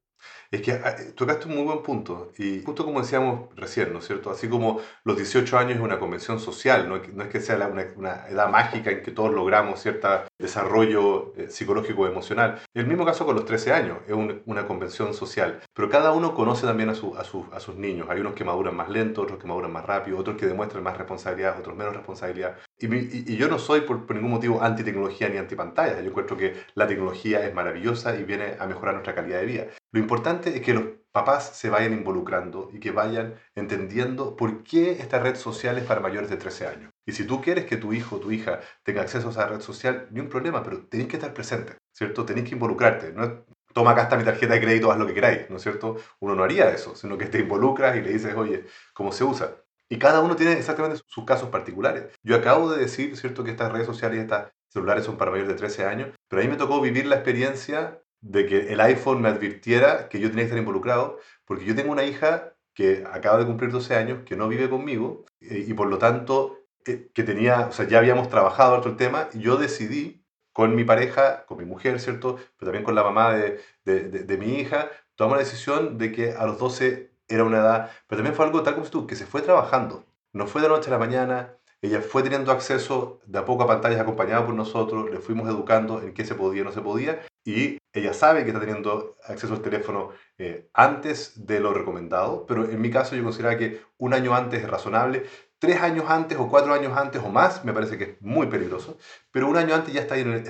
[0.52, 2.32] Es que ah, tocaste un muy buen punto.
[2.38, 4.30] Y justo como decíamos recién, ¿no es cierto?
[4.32, 8.28] Así como los 18 años es una convención social, no, es que sea una, una,
[8.28, 12.60] edad mágica en que todos logramos cierto desarrollo eh, psicológico emocional.
[12.74, 14.14] El mismo caso con los 13 años, es
[14.46, 15.62] una convención social.
[15.74, 18.08] Pero cada uno conoce también a, su, a, a, sus niños.
[18.10, 20.98] Hay unos que maduran más lento, otros que maduran más rápido, otros que demuestran más
[20.98, 22.58] responsabilidad, otros menos responsabilidad.
[22.78, 22.94] Y,
[23.32, 26.02] y, yo no soy por, por ningún motivo anti-tecnología ni anti-pantalla.
[26.02, 29.66] Yo encuentro que la tecnología es maravillosa y viene a mejorar nuestra calidad de vida.
[29.92, 34.92] Lo importante es que los papás se vayan involucrando y que vayan entendiendo por qué
[34.94, 36.92] esta red social es para mayores de 13 años.
[37.06, 39.60] Y si tú quieres que tu hijo o tu hija tenga acceso a esa red
[39.60, 42.26] social, ni un problema, pero tenés que estar presente, ¿cierto?
[42.26, 43.12] Tenés que involucrarte.
[43.12, 45.98] No toma acá está mi tarjeta de crédito, haz lo que queráis, ¿no es cierto?
[46.20, 49.58] Uno no haría eso, sino que te involucras y le dices, oye, ¿cómo se usa?
[49.90, 52.06] Y cada uno tiene exactamente sus casos particulares.
[52.24, 55.52] Yo acabo de decir, ¿cierto?, que estas redes sociales y estas celulares son para mayores
[55.52, 59.22] de 13 años, pero a mí me tocó vivir la experiencia de que el iPhone
[59.22, 63.38] me advirtiera que yo tenía que estar involucrado, porque yo tengo una hija que acaba
[63.38, 67.24] de cumplir 12 años, que no vive conmigo, eh, y por lo tanto, eh, que
[67.24, 71.58] tenía, o sea, ya habíamos trabajado otro tema, y yo decidí con mi pareja, con
[71.58, 72.36] mi mujer, ¿cierto?
[72.58, 76.46] Pero también con la mamá de, de, mi hija, tomamos la decisión de que a
[76.46, 79.42] los 12 era una edad, pero también fue algo tal como tú, que se fue
[79.42, 80.06] trabajando.
[80.34, 83.68] No fue de noche a la mañana, ella fue teniendo acceso de a poco a
[83.68, 87.22] pantallas acompañada por nosotros, le fuimos educando en qué se podía y no se podía,
[87.44, 92.70] y ella sabe que está teniendo acceso al teléfono eh, antes de lo recomendado, pero
[92.70, 95.24] en mi caso yo considero que un año antes es razonable,
[95.60, 98.98] tres años antes o cuatro años antes o más me parece que es muy peligroso,
[99.32, 100.44] pero un año antes ya está ahí, en el,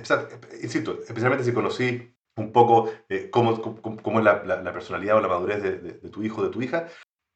[0.62, 5.28] insisto, especialmente si conocí un poco eh, cómo, cómo, es la, la, personalidad o la
[5.28, 6.88] madurez de, de, de tu hijo o de tu hija,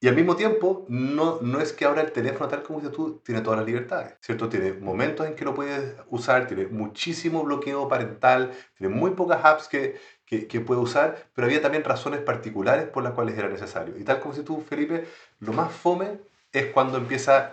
[0.05, 3.21] y al mismo tiempo, no, no es que ahora el teléfono, tal como dices tú,
[3.25, 4.47] tiene todas las libertades, ¿cierto?
[4.49, 9.67] Tiene momentos en que lo puedes usar, tiene muchísimo bloqueo parental, tiene muy pocas apps
[9.67, 13.97] que, que, puede usar, pero había también razones particulares por las cuales era necesario.
[13.97, 15.05] Y tal como dices tú, Felipe,
[15.39, 16.19] lo más fome
[16.51, 17.51] es cuando empieza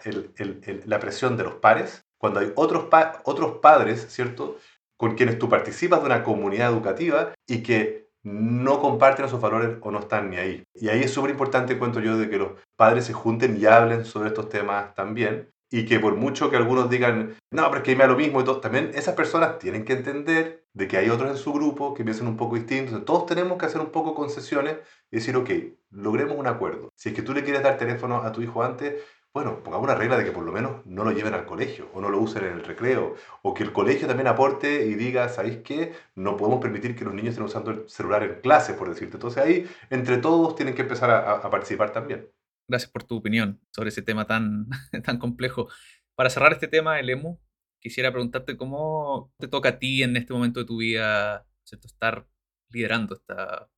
[0.85, 2.85] la presión de los pares, cuando hay otros,
[3.25, 4.59] otros padres, ¿cierto?
[4.99, 9.91] Con quienes tú participas de una comunidad educativa y que no comparten esos valores o
[9.91, 10.65] no están ni ahí.
[10.75, 14.05] Y ahí es súper importante, cuento yo, de que los padres se junten y hablen
[14.05, 15.51] sobre estos temas también.
[15.71, 18.41] Y que por mucho que algunos digan, no, pero es que me da lo mismo
[18.41, 21.95] y todo, también esas personas tienen que entender de que hay otros en su grupo
[21.95, 23.05] que piensan un poco distintos.
[23.05, 24.77] todos tenemos que hacer un poco concesiones
[25.11, 25.51] y decir, ok,
[25.91, 26.91] logremos un acuerdo.
[26.95, 29.03] Si es que tú le quieres dar teléfono a tu hijo antes,
[29.35, 32.03] bueno, pongamos una regla de que por lo menos no lo lleven al colegio o
[32.03, 33.17] no lo usen en el recreo.
[33.41, 35.95] O que el colegio también aporte y diga, ¿sabéis qué?
[36.15, 39.17] No podemos permitir que los niños estén usando el celular en clase, por decirte.
[39.17, 42.31] Entonces ahí, entre todos, tienen que empezar a, participar también.
[42.69, 44.69] Gracias por tu opinión sobre ese tema tan,
[45.05, 45.69] tan complejo.
[46.15, 47.41] Para cerrar este tema, el EMU,
[47.81, 51.87] quisiera preguntarte cómo te toca a ti en este momento de tu vida ¿cierto?
[51.87, 52.27] estar
[52.69, 53.71] liderando esta,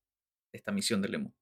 [0.52, 1.32] esta misión del EMU.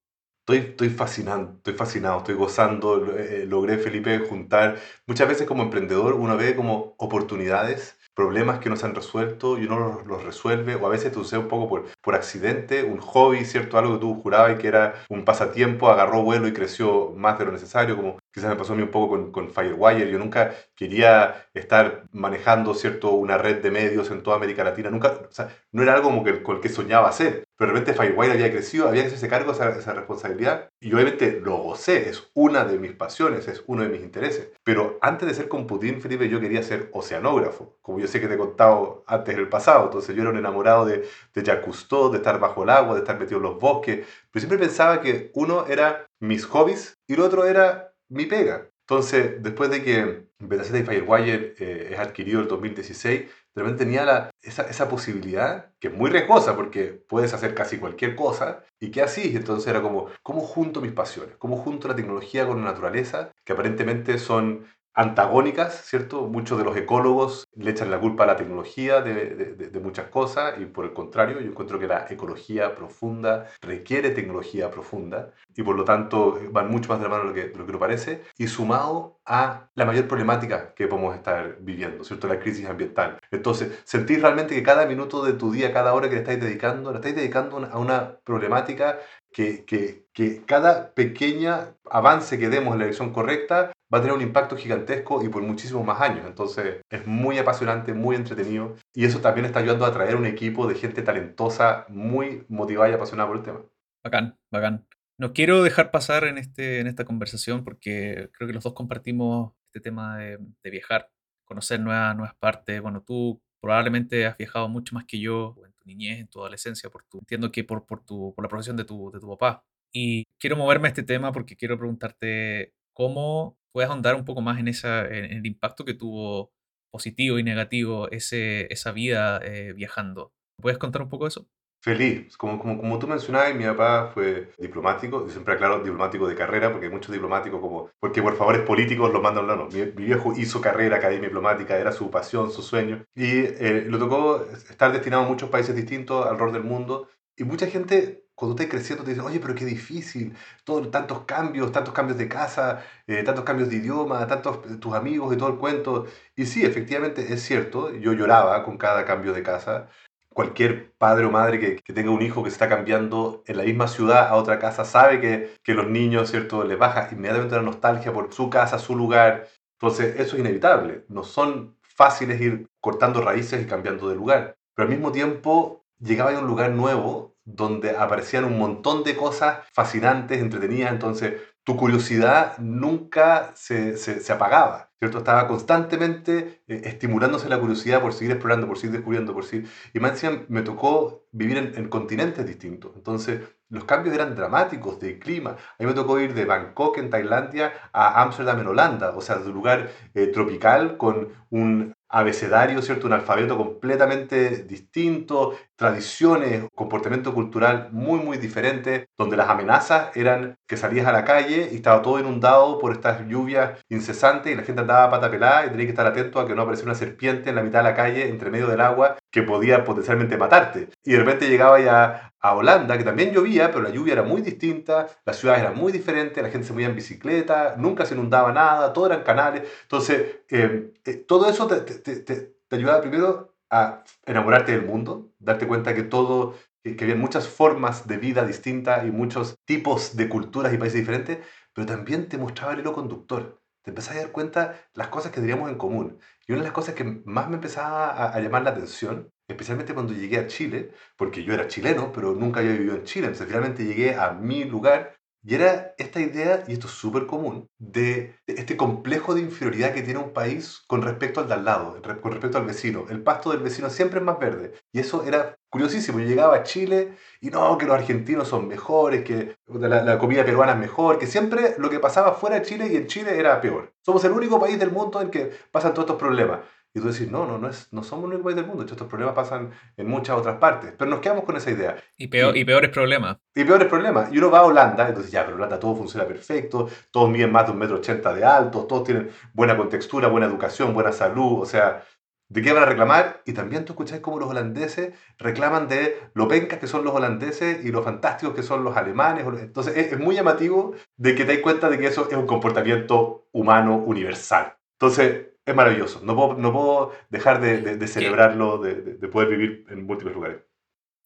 [0.53, 3.17] Estoy, estoy fascinado, estoy fascinado, estoy gozando.
[3.17, 4.79] Eh, logré, Felipe, juntar.
[5.07, 9.65] Muchas veces como emprendedor uno ve como oportunidades, problemas que no se han resuelto y
[9.65, 13.47] uno los, resuelve, o a veces te sucede un poco por, por accidente, un hobby,
[13.47, 13.79] ¿cierto?
[13.79, 17.53] Algo que tú jurabas que era un pasatiempo, agarró vuelo y creció más de lo
[17.53, 20.11] necesario, como quizás me pasó a mí un poco con, con Firewire.
[20.11, 23.11] Yo nunca quería estar manejando, ¿cierto?
[23.13, 24.91] Una red de medios en toda América Latina.
[24.91, 27.45] Nunca, o sea, no era algo como que, con el que soñaba hacer.
[27.57, 30.69] Pero de repente Firewire había crecido, había que hacerse cargo esa, esa, responsabilidad.
[30.81, 34.49] Y obviamente lo gocé, es una de mis pasiones, es uno de mis intereses.
[34.65, 37.77] Pero antes de ser computín, Felipe, yo quería ser oceanógrafo.
[37.83, 39.85] Como yo sé que te he contado antes en el pasado.
[39.85, 43.01] Entonces yo era un enamorado de, de Jacques Cousteau, de estar bajo el agua, de
[43.01, 44.07] estar metido en los bosques.
[44.31, 48.69] Pero siempre pensaba que uno era mis hobbies y el otro era mi pega.
[48.87, 54.31] Entonces, después de que Betaceta y Firewire eh, es adquirido el 2016, realmente tenía la,
[54.43, 59.03] esa, esa, posibilidad, que es muy riesgosa porque puedes hacer casi cualquier cosa, y que
[59.03, 61.37] así, entonces era como, ¿cómo junto mis pasiones?
[61.37, 63.31] ¿Cómo junto la tecnología con la naturaleza?
[63.45, 66.23] Que aparentemente son antagónicas, ¿cierto?
[66.23, 70.67] Muchos de los ecólogos le echan la culpa a la tecnología de, muchas cosas y
[70.67, 75.85] por el contrario, yo encuentro que la ecología profunda requiere tecnología profunda y por lo
[75.85, 78.47] tanto van mucho más de la mano de lo que, de lo que parece y
[78.47, 82.29] sumado a la mayor problemática que podemos estar viviendo, ¿cierto?
[82.29, 83.19] La crisis ambiental.
[83.31, 86.91] Entonces, sentir realmente que cada minuto de tu día, cada hora que le estáis dedicando,
[86.91, 88.99] le estáis dedicando a una problemática
[89.33, 94.17] que, que, que cada pequeña avance que demos en la dirección correcta va a tener
[94.17, 96.25] un impacto gigantesco y por muchísimos más años.
[96.27, 100.67] Entonces es muy apasionante, muy entretenido y eso también está ayudando a atraer un equipo
[100.67, 103.61] de gente talentosa, muy motivada y apasionada por el tema.
[104.05, 104.87] Bacán, bacán.
[105.19, 109.53] No quiero dejar pasar en, este, en esta conversación porque creo que los dos compartimos
[109.67, 110.39] este tema de,
[110.71, 111.11] viajar,
[111.45, 112.81] conocer nuevas, nuevas partes.
[112.81, 117.05] Bueno, tú probablemente has viajado mucho más que yo tu niñez, en tu adolescencia, por
[117.05, 119.65] tu, entiendo que por, por, tu, por la profesión de tu, de tu papá.
[119.93, 124.59] Y quiero moverme a este tema porque quiero preguntarte cómo puedes ahondar un poco más
[124.59, 126.53] en, esa, en el impacto que tuvo
[126.91, 130.33] positivo y negativo ese, esa vida eh, viajando.
[130.61, 131.49] ¿Puedes contar un poco eso?
[131.83, 132.37] Feliz.
[132.37, 136.89] Como, como, como tú mencionabas, mi papá fue diplomático, siempre aclaro diplomático de carrera, porque
[136.89, 139.67] muchos diplomáticos como, porque por favores políticos lo mandan, no, no.
[139.67, 144.45] Mi, viejo hizo carrera, academia diplomática, era su pasión, su sueño, y eh, le tocó
[144.71, 149.05] estar destinado a muchos países distintos alrededor del mundo, y mucha gente, cuando estás creciendo,
[149.05, 153.45] te dice, oye, pero qué difícil, todo, tantos cambios, tantos cambios de casa, eh, tantos
[153.45, 156.07] cambios de idioma, tantos eh, tus amigos y todo el cuento.
[156.37, 159.89] Y sí, efectivamente es cierto, yo lloraba con cada cambio de casa,
[160.33, 163.89] cualquier padre o madre que, que, tenga un hijo que está cambiando en la misma
[163.89, 168.13] ciudad a otra casa sabe que, que los niños, ¿cierto?, les baja inmediatamente la nostalgia
[168.13, 169.49] por su casa, su lugar.
[169.81, 171.05] Entonces, eso es inevitable.
[171.09, 174.57] No son fáciles ir cortando raíces y cambiando de lugar.
[174.75, 179.67] Pero al mismo tiempo, llegaba a un lugar nuevo donde aparecían un montón de cosas
[179.73, 180.93] fascinantes, entretenidas.
[180.93, 184.92] Entonces, tu curiosidad nunca se, se apagaba.
[185.03, 185.19] ¿Cierto?
[185.19, 189.69] Estaba constantemente eh, estimulándose la curiosidad por seguir explorando, por seguir descubriendo, por seguir...
[189.93, 192.93] Y me tocó vivir en, en, continentes distintos.
[192.95, 195.57] Entonces, los cambios eran dramáticos de clima.
[195.57, 199.11] A mí me tocó ir de Bangkok, en Tailandia, a Ámsterdam, en Holanda.
[199.17, 203.09] O sea, de un lugar eh, tropical con un abecedario, ¿cierto?
[203.09, 210.77] Un alfabeto completamente distinto, tradiciones, comportamiento cultural muy, muy diferente, donde las amenazas eran que
[210.77, 214.83] salías a la calle y estaba todo inundado por estas lluvias incesantes y la gente
[214.83, 217.57] andaba pata pelada y tenías que estar atento a que no apareciera una serpiente en
[217.57, 220.89] la mitad de la calle, entre medio del agua, que podía potencialmente matarte.
[221.03, 224.41] Y de repente llegaba ya a Holanda, que también llovía, pero la lluvia era muy
[224.41, 228.53] distinta, las ciudades eran muy diferentes, la gente se movía en bicicleta, nunca se inundaba
[228.53, 229.65] nada, todo eran canales.
[229.83, 235.95] Entonces, eh, eh, todo eso te, te, ayudaba primero a enamorarte del mundo, darte cuenta
[235.95, 240.73] que todo, que, que había muchas formas de vida distintas y muchos tipos de culturas
[240.73, 241.39] y países diferentes,
[241.75, 243.61] pero también te mostraba el hilo conductor.
[243.83, 246.19] Te empezás a dar cuenta las cosas que teníamos en común.
[246.47, 249.95] Y una de las cosas que más me empezaba a, a llamar la atención especialmente
[249.95, 253.47] cuando llegué a Chile, porque yo era chileno, pero nunca había vivido en Chile, entonces
[253.47, 258.37] finalmente llegué a mi lugar y era esta idea, y esto es súper común, de
[258.47, 262.33] este complejo de inferioridad que tiene un país con respecto al de al lado, con
[262.33, 263.07] respecto al vecino.
[263.11, 264.73] El pasto del vecino siempre es más verde.
[264.93, 266.21] Y eso era curiosísimo.
[266.21, 270.45] Yo llegaba a Chile y no, que los argentinos son mejores, que la, la, comida
[270.45, 273.61] peruana es mejor, que siempre lo que pasaba fuera de Chile y en Chile era
[273.61, 273.93] peor.
[274.03, 276.61] Somos el único país del mundo en que pasan todos estos problemas.
[276.95, 279.09] Y tú decís, no, no, no, es, no somos el único país del mundo, estos
[279.09, 281.97] problemas pasan en muchas otras partes, pero nos quedamos con esa idea.
[282.19, 283.39] Y, peor, y, y peores problemas.
[283.55, 284.31] Y peores problemas.
[284.33, 287.67] Y uno va a Holanda, entonces ya, pero Holanda todo funciona perfecto, todos miden más
[287.67, 291.65] de un metro ochenta de alto, todos tienen buena contextura, buena educación, buena salud, o
[291.65, 292.05] sea,
[292.51, 293.41] ¿de qué van a reclamar?
[293.47, 297.83] Y también tú escuchás cómo los holandeses reclaman de lo pencas que son los holandeses
[297.83, 299.47] y lo fantásticos que son los alemanes.
[299.47, 302.47] Entonces es, es muy llamativo de que te das cuenta de que eso es un
[302.47, 304.77] comportamiento humano universal.
[305.01, 306.21] Entonces, es maravilloso.
[306.25, 310.35] No puedo, no puedo dejar de, de, de celebrarlo, de, de, poder vivir en múltiples
[310.35, 310.63] lugares.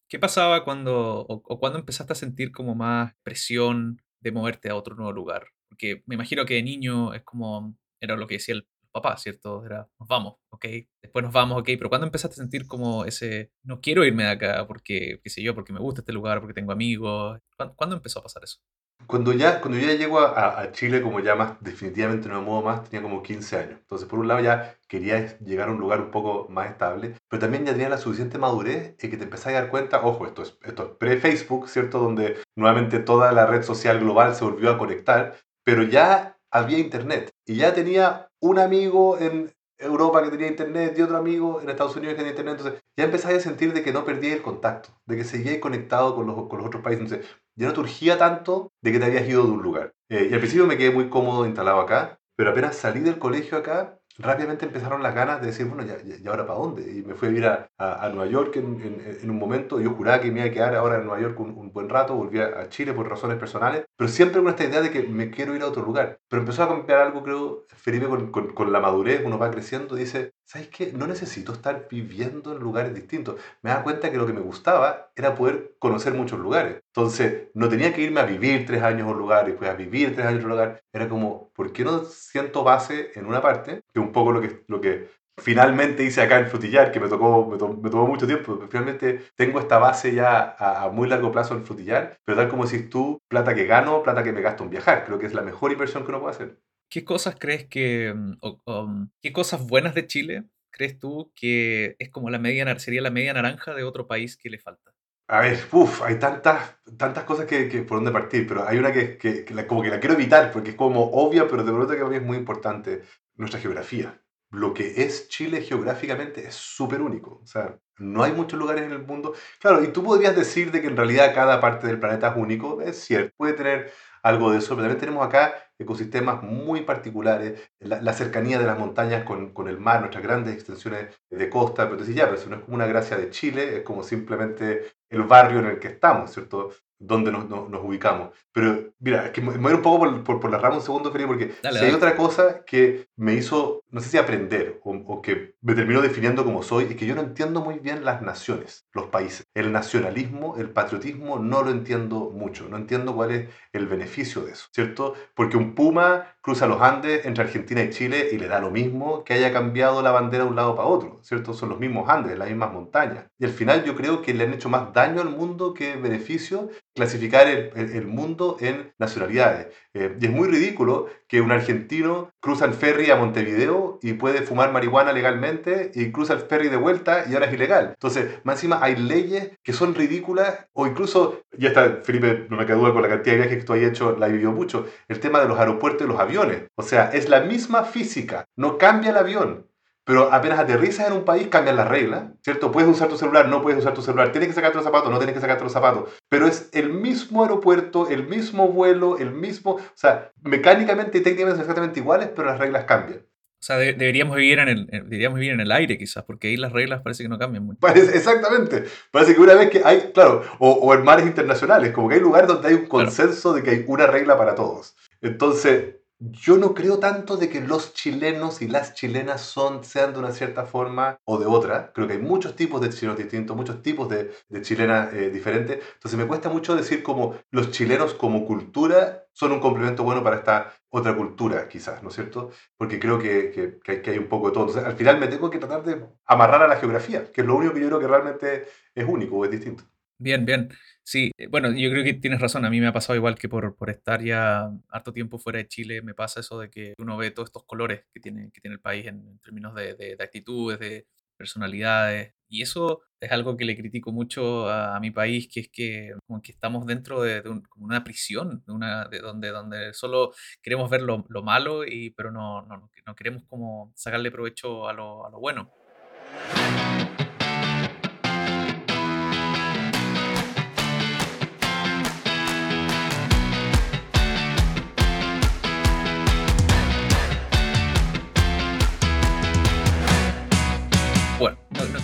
[0.09, 4.75] ¿Qué pasaba cuando, o, o, cuando empezaste a sentir como más presión de moverte a
[4.75, 5.47] otro nuevo lugar?
[5.69, 9.65] Porque me imagino que de niño es como, era lo que decía el papá, ¿cierto?
[9.65, 10.65] Era, nos vamos, ok,
[11.01, 14.29] después nos vamos, ok, pero ¿cuándo empezaste a sentir como ese, no quiero irme de
[14.29, 17.39] acá porque, qué sé yo, porque me gusta este lugar, porque tengo amigos?
[17.57, 18.59] ¿Cuándo, ¿cuándo empezó a pasar eso?
[19.05, 22.63] Cuando ya, cuando ya llego a, a, Chile, como ya más definitivamente no me muevo
[22.63, 23.79] más, tenía como 15 años.
[23.79, 27.39] Entonces, por un lado ya quería llegar a un lugar un poco más estable, pero
[27.39, 30.41] también ya tenía la suficiente madurez en que te empezás a dar cuenta, ojo, esto
[30.41, 31.99] es, esto es pre-Facebook, ¿cierto?
[31.99, 37.29] Donde nuevamente toda la red social global se volvió a conectar, pero ya había internet
[37.45, 41.95] y ya tenía un amigo en Europa que tenía internet y otro amigo en Estados
[41.95, 42.57] Unidos que tenía internet.
[42.57, 46.15] Entonces ya empezás a sentir de que no perdía el contacto, de que seguía conectado
[46.15, 47.03] con los, con los otros países.
[47.03, 49.93] Entonces ya no te urgía tanto de que te habías ido de un lugar.
[50.09, 53.57] Eh, y al principio me quedé muy cómodo instalado acá, pero apenas salí del colegio
[53.57, 56.91] acá, rápidamente empezaron las ganas de decir, bueno, ¿y ya, ya, ahora para dónde?
[56.91, 59.79] Y me fui a vivir a, a, a Nueva York en, en, en, un momento.
[59.79, 62.15] Yo juraba que me iba a quedar ahora en Nueva York un, un, buen rato,
[62.15, 65.55] volví a Chile por razones personales, pero siempre con esta idea de que me quiero
[65.55, 66.19] ir a otro lugar.
[66.27, 69.97] Pero empezó a cambiar algo, creo, Felipe, con, con, con la madurez, uno va creciendo
[69.97, 70.93] y dice, ¿sabes qué?
[70.93, 73.35] No necesito estar viviendo en lugares distintos.
[73.61, 76.81] Me da cuenta que lo que me gustaba era poder conocer muchos lugares.
[76.87, 79.73] Entonces, no tenía que irme a vivir tres años a un lugar y después a
[79.73, 80.83] vivir tres años en otro lugar.
[80.93, 83.81] Era como, ¿por qué no siento base en una parte?
[83.93, 87.47] Que un poco lo que, lo que finalmente hice acá en Frutillar, que me, tocó,
[87.47, 88.59] me, to, me tomó mucho tiempo.
[88.69, 92.65] Finalmente tengo esta base ya a, a, muy largo plazo en Frutillar, pero tal como
[92.65, 95.05] decís tú, plata que gano, plata que me gasto en viajar.
[95.05, 96.59] Creo que es la mejor inversión que uno puede hacer.
[96.89, 102.09] ¿Qué cosas crees que, um, um, qué cosas buenas de Chile crees tú que es
[102.09, 104.93] como la media, sería la media naranja de otro país que le falta?
[105.29, 108.93] A ver, uff, hay tantas, tantas cosas que, que, por donde partir, pero hay una
[108.93, 111.97] que, que, como que la quiero evitar porque es como obvia, pero de verdad que
[111.97, 113.01] para mí es muy importante,
[113.37, 114.21] nuestra geografía.
[114.49, 117.41] Lo que es Chile geográficamente es súper único.
[117.43, 119.33] O sea, no hay muchos lugares en el mundo.
[119.59, 122.81] Claro, y tú podrías decir de que en realidad cada parte del planeta es único.
[122.81, 123.91] Es cierto, puede tener
[124.23, 129.23] algo de eso, pero también tenemos acá ecosistemas muy particulares, la, cercanía de las montañas
[129.23, 132.57] con, con, el mar, nuestras grandes extensiones de costa, pero decís, ya, pero eso no
[132.57, 136.31] es como una gracia de Chile, es como simplemente el barrio en el que estamos,
[136.33, 136.71] ¿cierto?
[136.99, 138.31] Donde nos, nos, ubicamos.
[138.51, 141.11] Pero mira, es que me voy un poco por, por, por la rama un segundo,
[141.11, 145.21] Felipe, porque si hay otra cosa que me hizo, no sé si aprender o, o,
[145.21, 148.87] que me terminó definiendo como soy, es que yo no entiendo muy bien las naciones,
[148.93, 149.45] los países.
[149.53, 152.67] El nacionalismo, el patriotismo, no lo entiendo mucho.
[152.67, 155.13] No entiendo cuál es el beneficio de eso, ¿cierto?
[155.35, 159.23] Porque un puma cruza los Andes entre Argentina y Chile y le da lo mismo
[159.23, 161.53] que haya cambiado la bandera de un lado para otro, ¿cierto?
[161.53, 163.25] Son los mismos Andes, las mismas montañas.
[163.37, 166.69] Y al final yo creo que le han hecho más daño al mundo que beneficio
[166.97, 169.67] clasificar el, el, mundo en nacionalidades.
[169.93, 174.41] Eh, y es muy ridículo que un argentino cruza el ferry a Montevideo y puede
[174.41, 177.89] fumar marihuana legalmente y cruza el ferry de vuelta y ahora es ilegal.
[177.89, 182.65] Entonces, más encima hay leyes que son ridículas o incluso, ya está, Felipe, no me
[182.65, 184.87] queda duda con la cantidad de viajes que tú has hecho, la he vivido mucho,
[185.07, 188.77] el tema de los aeropuertos y los aviones o sea, es la misma física, no
[188.77, 189.67] cambia el avión.
[190.07, 192.71] Pero apenas aterrizas en un país, cambian las reglas, ¿cierto?
[192.71, 195.17] Puedes usar tu celular, no puedes usar tu celular, tienes que sacarte los zapatos, no
[195.17, 196.09] tienes que sacarte los zapatos.
[196.29, 199.71] Pero es el mismo aeropuerto, el mismo vuelo, el mismo...
[199.71, 203.19] O sea, mecánicamente y técnicamente son exactamente iguales, pero las reglas cambian.
[203.19, 206.71] O sea, deberíamos, vivir en el, deberíamos vivir en el aire quizás, porque ahí las
[206.71, 207.85] reglas parece que no cambian mucho.
[207.85, 208.85] exactamente.
[209.11, 212.21] Parece que una vez que hay, claro, o, o, en mares internacionales, como que hay
[212.21, 214.95] lugares donde hay un consenso de que hay una regla para todos.
[215.21, 220.19] Entonces, yo no creo tanto de que los chilenos y las chilenas son, sean de
[220.19, 221.91] una cierta forma o de otra.
[221.93, 225.79] Creo que hay muchos tipos de chilenos distintos, muchos tipos de, de chilenas eh, diferentes.
[225.93, 230.37] Entonces me cuesta mucho decir como los chilenos como cultura son un complemento bueno para
[230.37, 232.49] esta otra cultura, quizás, ¿no es cierto?
[232.75, 234.63] Porque creo que, que, hay, un poco de todo.
[234.67, 237.55] Entonces al final me tengo que tratar de amarrar a la geografía, que es lo
[237.55, 238.65] único que yo creo que realmente
[238.95, 239.83] es único o es distinto.
[240.17, 240.69] Bien, bien.
[241.09, 242.65] Sí, eh, bueno, yo creo que tienes razón.
[242.65, 245.67] A mí me ha pasado igual que por, por estar ya harto tiempo fuera de
[245.69, 248.75] Chile, me pasa eso de que uno ve todos estos colores que tiene, que tiene
[248.75, 252.33] el país en, términos de, de, actitudes, de personalidades.
[252.49, 256.41] Y eso es algo que le critico mucho a, mi país, que es que, como
[256.41, 257.41] que estamos dentro de,
[257.77, 262.31] una prisión, de una, de donde, donde solo queremos ver lo, lo malo, y, pero
[262.31, 265.71] no, no, no, queremos como sacarle provecho a lo, a lo bueno.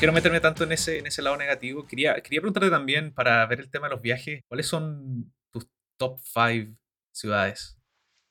[0.03, 1.88] Quiero meterme tanto en ese, en ese lado negativo.
[1.88, 5.65] Quería, quería preguntarte también, para ver el tema de los viajes, ¿cuáles son tus
[5.97, 6.75] top 5
[7.13, 7.79] ciudades?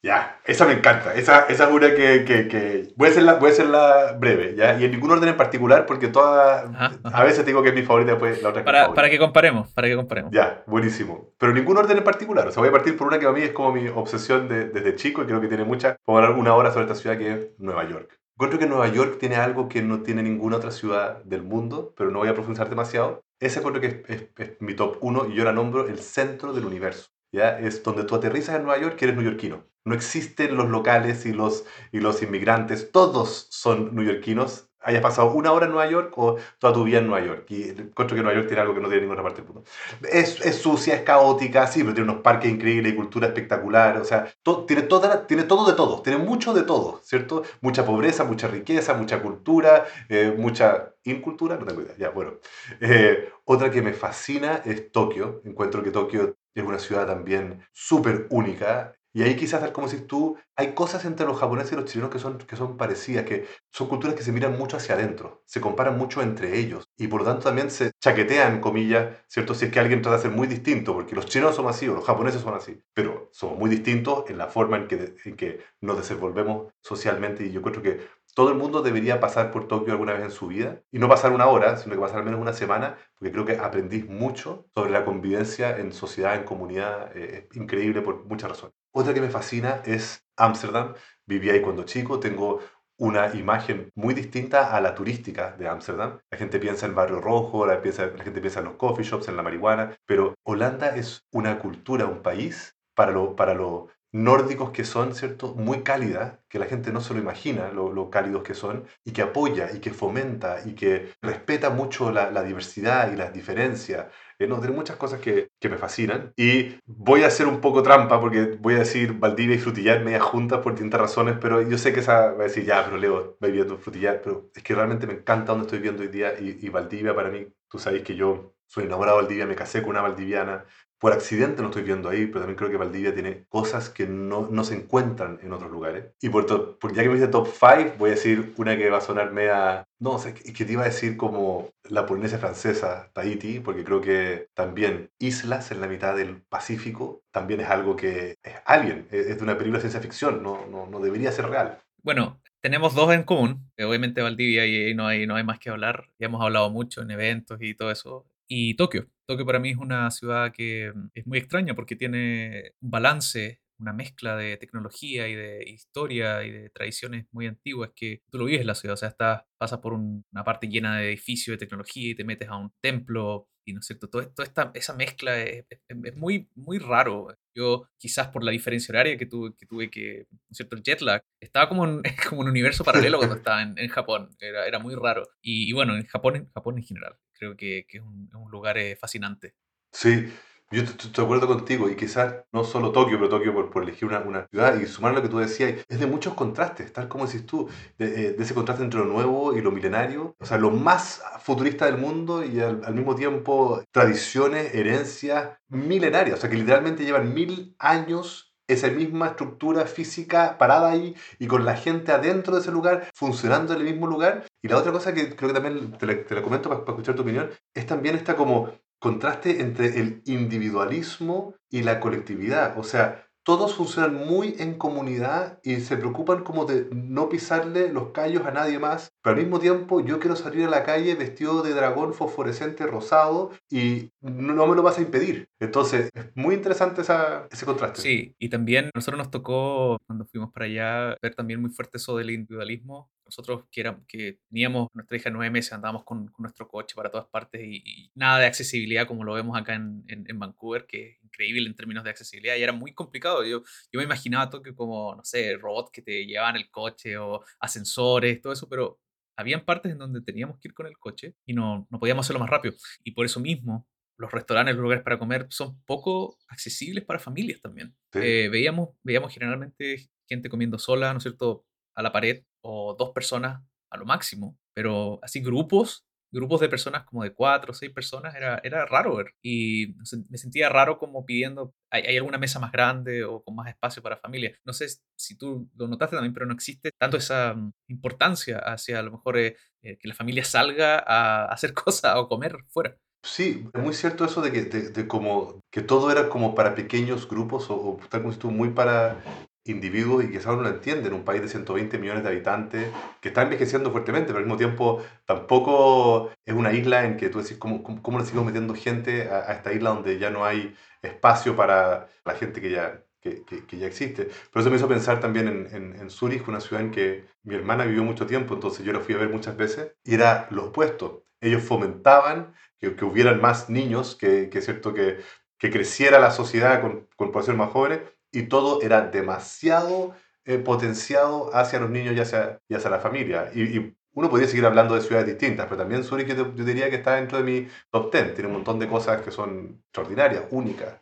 [0.05, 1.15] Ya, esa me encanta.
[1.15, 4.79] Esa, esa es una que, que, que, Voy, a hacerla, voy a hacerla breve, ¿ya?
[4.79, 6.69] Y en ningún orden en particular, porque todas...
[7.05, 9.89] A veces digo que es mi favorita, pues la otra para, para que comparemos, para
[9.89, 10.33] que comparemos.
[10.33, 11.33] Ya, buenísimo.
[11.39, 12.49] Pero ningún orden en particular.
[12.49, 14.67] O sea, voy a partir por una que a mí es como mi obsesión de,
[14.67, 15.97] desde chico y creo que tiene mucha...
[16.05, 18.22] Puedo hablar una hora sobre esta ciudad que es Nueva York.
[18.37, 22.11] Encuentro que Nueva York tiene algo que no tiene ninguna otra ciudad del mundo, pero
[22.11, 23.23] no voy a profundizar demasiado.
[23.39, 27.11] Ese encuentro que es, mi top uno y yo la nombro el centro del universo.
[27.33, 27.59] ¿ya?
[27.59, 29.65] Es donde tú aterrizas en Nueva York y eres neoyorquino.
[29.85, 35.53] No existen los locales y los, y los inmigrantes, todos son neoyorquinos hayas pasado una
[35.53, 37.47] hora en Nueva York o toda tu vida en Nueva York.
[37.51, 39.65] Y encuentro que Nueva York tiene algo que no tiene ninguna parte del mundo.
[40.11, 43.97] Es, es sucia, es caótica, sí, pero tiene unos parques increíbles y cultura espectacular.
[43.99, 44.33] O sea,
[44.67, 47.43] tiene, toda tiene todo de todo, tiene mucho de todo, ¿cierto?
[47.61, 51.95] Mucha pobreza, mucha riqueza, mucha cultura, eh, mucha incultura, no tengo idea.
[51.99, 52.35] Ya, bueno.
[52.81, 55.43] Eh, otra que me fascina es Tokio.
[55.45, 58.95] Encuentro que Tokio es una ciudad también súper única.
[59.15, 62.11] Y ahí quizás, tal como decís tú, hay cosas entre los japoneses y los chilenos
[62.11, 65.61] que son, que son parecidas, que son culturas que se miran mucho hacia adentro, se
[65.61, 69.55] comparan mucho entre ellos y por lo tanto también se chaquetean, comillas, ¿cierto?
[69.55, 71.95] Si es que alguien trata de ser muy distinto, porque los chilenos son así o
[71.95, 75.61] los japoneses son así, pero somos muy distintos en la forma en que, en que
[75.81, 78.01] nos desenvolvemos socialmente y yo creo que
[78.35, 81.33] todo el mundo debería pasar por Tokio alguna vez en su vida y no pasar
[81.33, 84.91] una hora, sino que pasar al menos una semana, porque creo que aprendís mucho sobre
[84.91, 88.82] la convivencia en sociedad, en comunidad, eh, es increíble por muchas razones.
[88.93, 90.95] Otra que me fascina es Ámsterdam.
[91.27, 92.61] Viví ahí cuando chico, tengo
[92.99, 96.19] una imagen muy distinta a la turística de Ámsterdam.
[96.31, 99.37] La gente piensa en Barrio Rojo, la, la gente piensa en los coffee shops, en
[99.37, 104.85] la marihuana, pero Holanda es una cultura, un país para lo, para lo nórdicos que
[104.85, 105.55] son, ¿cierto?
[105.55, 109.23] Muy cálidas, que la gente no se lo imagina, lo, cálidos que son, y que
[109.23, 114.09] apoya, y que fomenta, y que respeta mucho la diversidad y las diferencias.
[114.43, 116.33] Eh, no, tiene muchas cosas que, que, me fascinan.
[116.37, 120.21] Y voy a hacer un poco trampa, porque voy a decir Valdivia y Frutillar media
[120.21, 123.37] juntas por distintas razones, pero yo sé que esa va a decir, ya, pero Leo,
[123.43, 126.59] va viviendo Frutillar, pero es que realmente me encanta donde estoy viviendo hoy día, y,
[126.61, 129.91] y Valdivia para mí, tú sabes que yo soy enamorado de Valdivia, me casé con
[129.91, 130.65] una valdiviana,
[131.03, 134.47] por accidente no estoy viendo ahí, pero también creo que Valdivia tiene cosas que no,
[134.49, 136.05] no se encuentran en otros lugares.
[136.21, 136.47] Y por,
[136.79, 139.33] por ya que me dice top 5, voy a decir una que va a sonar
[139.33, 139.85] media...
[139.99, 143.85] No, o sea, que, que te iba a decir como la Polinesia francesa, Tahiti, porque
[143.85, 149.07] creo que también islas en la mitad del Pacífico también es algo que es alien,
[149.11, 151.79] es, de una película de ciencia ficción, no, no, no debería ser real.
[152.03, 153.71] Bueno, tenemos dos en común.
[153.79, 156.07] Obviamente Valdivia y no hay, no hay más que hablar.
[156.19, 158.27] Ya hemos hablado mucho en eventos y todo eso.
[158.49, 159.09] Y Tokio.
[159.27, 163.61] Tokio para mí es una ciudad que mm, es muy extraña porque tiene un balance,
[163.79, 168.45] una mezcla de tecnología y de historia y de tradiciones muy antiguas que tú lo
[168.45, 168.95] vives en la ciudad.
[168.95, 172.49] O sea, estás, pasas por una parte llena de edificios de tecnología y te metes
[172.49, 176.79] a un templo y no es cierto, toda esta, esa mezcla es, es, muy, muy
[176.79, 177.29] raro.
[177.55, 180.77] Yo, quizás por la diferencia horaria que tuve, que, tuve que ¿no es cierto?
[180.77, 184.35] El jet lag, estaba como, en, como un universo paralelo cuando estaba en, en Japón,
[184.41, 185.29] era, era, muy raro.
[185.41, 188.35] Y, y, bueno, en Japón, en Japón en general, creo que, que es, un, es
[188.35, 189.55] un lugar eh, fascinante.
[189.93, 190.27] Sí,
[190.73, 194.09] yo estoy de acuerdo contigo y quizás no solo Tokio, pero Tokio por, por elegir
[194.09, 197.27] una, una, ciudad y sumar lo que tú decías, es de muchos contrastes, tal como
[197.27, 197.69] decís tú,
[197.99, 201.23] de, eh, de, ese contraste entre lo nuevo y lo milenario, o sea, lo más
[201.41, 207.05] futurista del mundo y al, al mismo tiempo tradiciones, herencias milenarias, o sea, que literalmente
[207.05, 212.61] llevan mil años esa misma estructura física parada ahí y con la gente adentro de
[212.61, 214.45] ese lugar, funcionando en el mismo lugar.
[214.63, 216.93] Y la otra cosa que creo que también te la, te la comento para, para,
[216.93, 222.79] escuchar tu opinión, es también esta como contraste entre el individualismo y la colectividad.
[222.79, 228.13] O sea, todos funcionan muy en comunidad y se preocupan como de no pisarle los
[228.13, 231.65] callos a nadie más, pero al mismo tiempo yo quiero salir a la calle vestido
[231.65, 235.49] de dragón fosforescente rosado y no, me lo vas a impedir.
[235.59, 238.01] Entonces, es muy interesante esa, ese contraste.
[238.01, 242.17] Sí, y también nosotros nos tocó, cuando fuimos para allá, ver también muy fuerte eso
[242.17, 246.69] del individualismo nosotros que, éramos, que teníamos nuestra hija nueve meses, andábamos con, con nuestro
[246.69, 250.87] coche para todas partes y, nada de accesibilidad como lo vemos acá en, en, Vancouver,
[250.87, 253.43] que es increíble en términos de accesibilidad y era muy complicado.
[253.45, 257.43] Yo, yo me imaginaba Tokio como, no sé, robots que te llevaban el coche o
[257.61, 259.01] ascensores, todo eso, pero
[259.37, 262.41] habían partes en donde teníamos que ir con el coche y no, no podíamos hacerlo
[262.41, 262.75] más rápido.
[263.03, 267.63] Y por eso mismo los restaurantes, los lugares para comer son poco accesibles para familias
[267.63, 267.95] también.
[268.13, 271.65] Eh, veíamos, veíamos generalmente gente comiendo sola, ¿no es cierto?
[271.95, 277.05] a la pared o dos personas a lo máximo, pero así grupos, grupos de personas
[277.05, 279.35] como de cuatro o seis personas, era, era raro ver.
[279.43, 279.95] Y
[280.29, 284.17] me sentía raro como pidiendo, ¿hay, alguna mesa más grande o con más espacio para
[284.17, 284.59] familia?
[284.65, 288.99] No sé si tú lo notaste también, pero no existe tanto esa mm, importancia hacia
[288.99, 292.97] a lo mejor eh, eh, que la familia salga a hacer cosas o comer fuera.
[293.25, 297.29] Sí, es muy cierto eso de que, de, como, que todo era como para pequeños
[297.29, 299.23] grupos o, o tal como tú, muy para
[299.65, 302.89] individuos y quizás no lo entienden, un país de 120 millones de habitantes
[303.21, 307.41] que está envejeciendo fuertemente, pero al mismo tiempo tampoco es una isla en que tú
[307.41, 311.55] decís, ¿cómo, cómo, le sigo metiendo gente a, esta isla donde ya no hay espacio
[311.55, 314.29] para la gente que ya, que, que, ya existe?
[314.53, 317.55] Por eso me hizo pensar también en, en, en Zurich, una ciudad en que mi
[317.55, 320.67] hermana vivió mucho tiempo, entonces yo la fui a ver muchas veces, y era lo
[320.67, 321.25] opuesto.
[321.41, 325.19] Ellos fomentaban que, que hubieran más niños, que, que cierto que,
[325.59, 328.01] que creciera la sociedad con, con poblaciones más jóvenes,
[328.33, 330.15] y todo era demasiado
[330.45, 333.51] eh, potenciado hacia los niños y hacia, y hacia la familia.
[333.55, 337.15] Y, uno podría seguir hablando de ciudades distintas, pero también Zurich yo, diría que está
[337.15, 338.35] dentro de mi top 10.
[338.35, 341.01] Tiene un montón de cosas que son extraordinarias, únicas.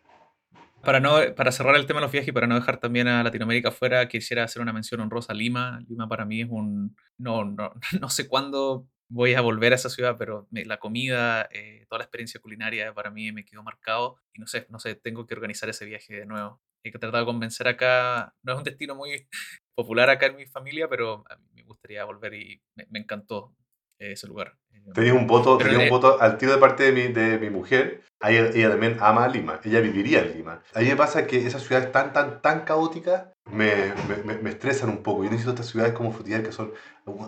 [0.80, 3.24] Para, no, para cerrar el tema de los viajes y para no dejar también a
[3.24, 5.80] Latinoamérica fuera, quisiera hacer una mención honrosa a Lima.
[5.88, 6.96] Lima para mí es un...
[7.18, 11.86] No, no, no sé cuándo voy a volver a esa ciudad, pero la comida, eh,
[11.88, 15.26] toda la experiencia culinaria para mí me quedó marcado y no sé, no sé, tengo
[15.26, 18.34] que organizar ese viaje de nuevo he tratado de convencer acá.
[18.42, 19.28] No es un destino muy
[19.74, 23.54] popular acá en mi familia, pero a mí me gustaría volver y me, encantó
[23.98, 24.56] ese lugar.
[24.72, 27.50] Eh, tenía un voto, tenía un voto al tiro de parte de mi, de mi
[27.50, 28.02] mujer.
[28.22, 30.62] Ella, ella, también ama Lima, ella viviría en Lima.
[30.74, 33.92] A mí me pasa que esas ciudades tan, tan, tan caóticas me,
[34.24, 35.24] me, me, estresan un poco.
[35.24, 36.72] Yo necesito estas ciudades como Frutillar que son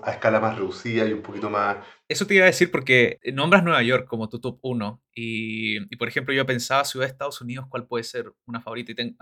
[0.05, 1.79] a escala más reducida y un poquito más...
[2.09, 5.97] Eso te iba a decir porque nombras Nueva York como tu top 1 y, y,
[5.97, 9.17] por ejemplo yo pensaba ciudad de Estados Unidos cuál puede ser una favorita y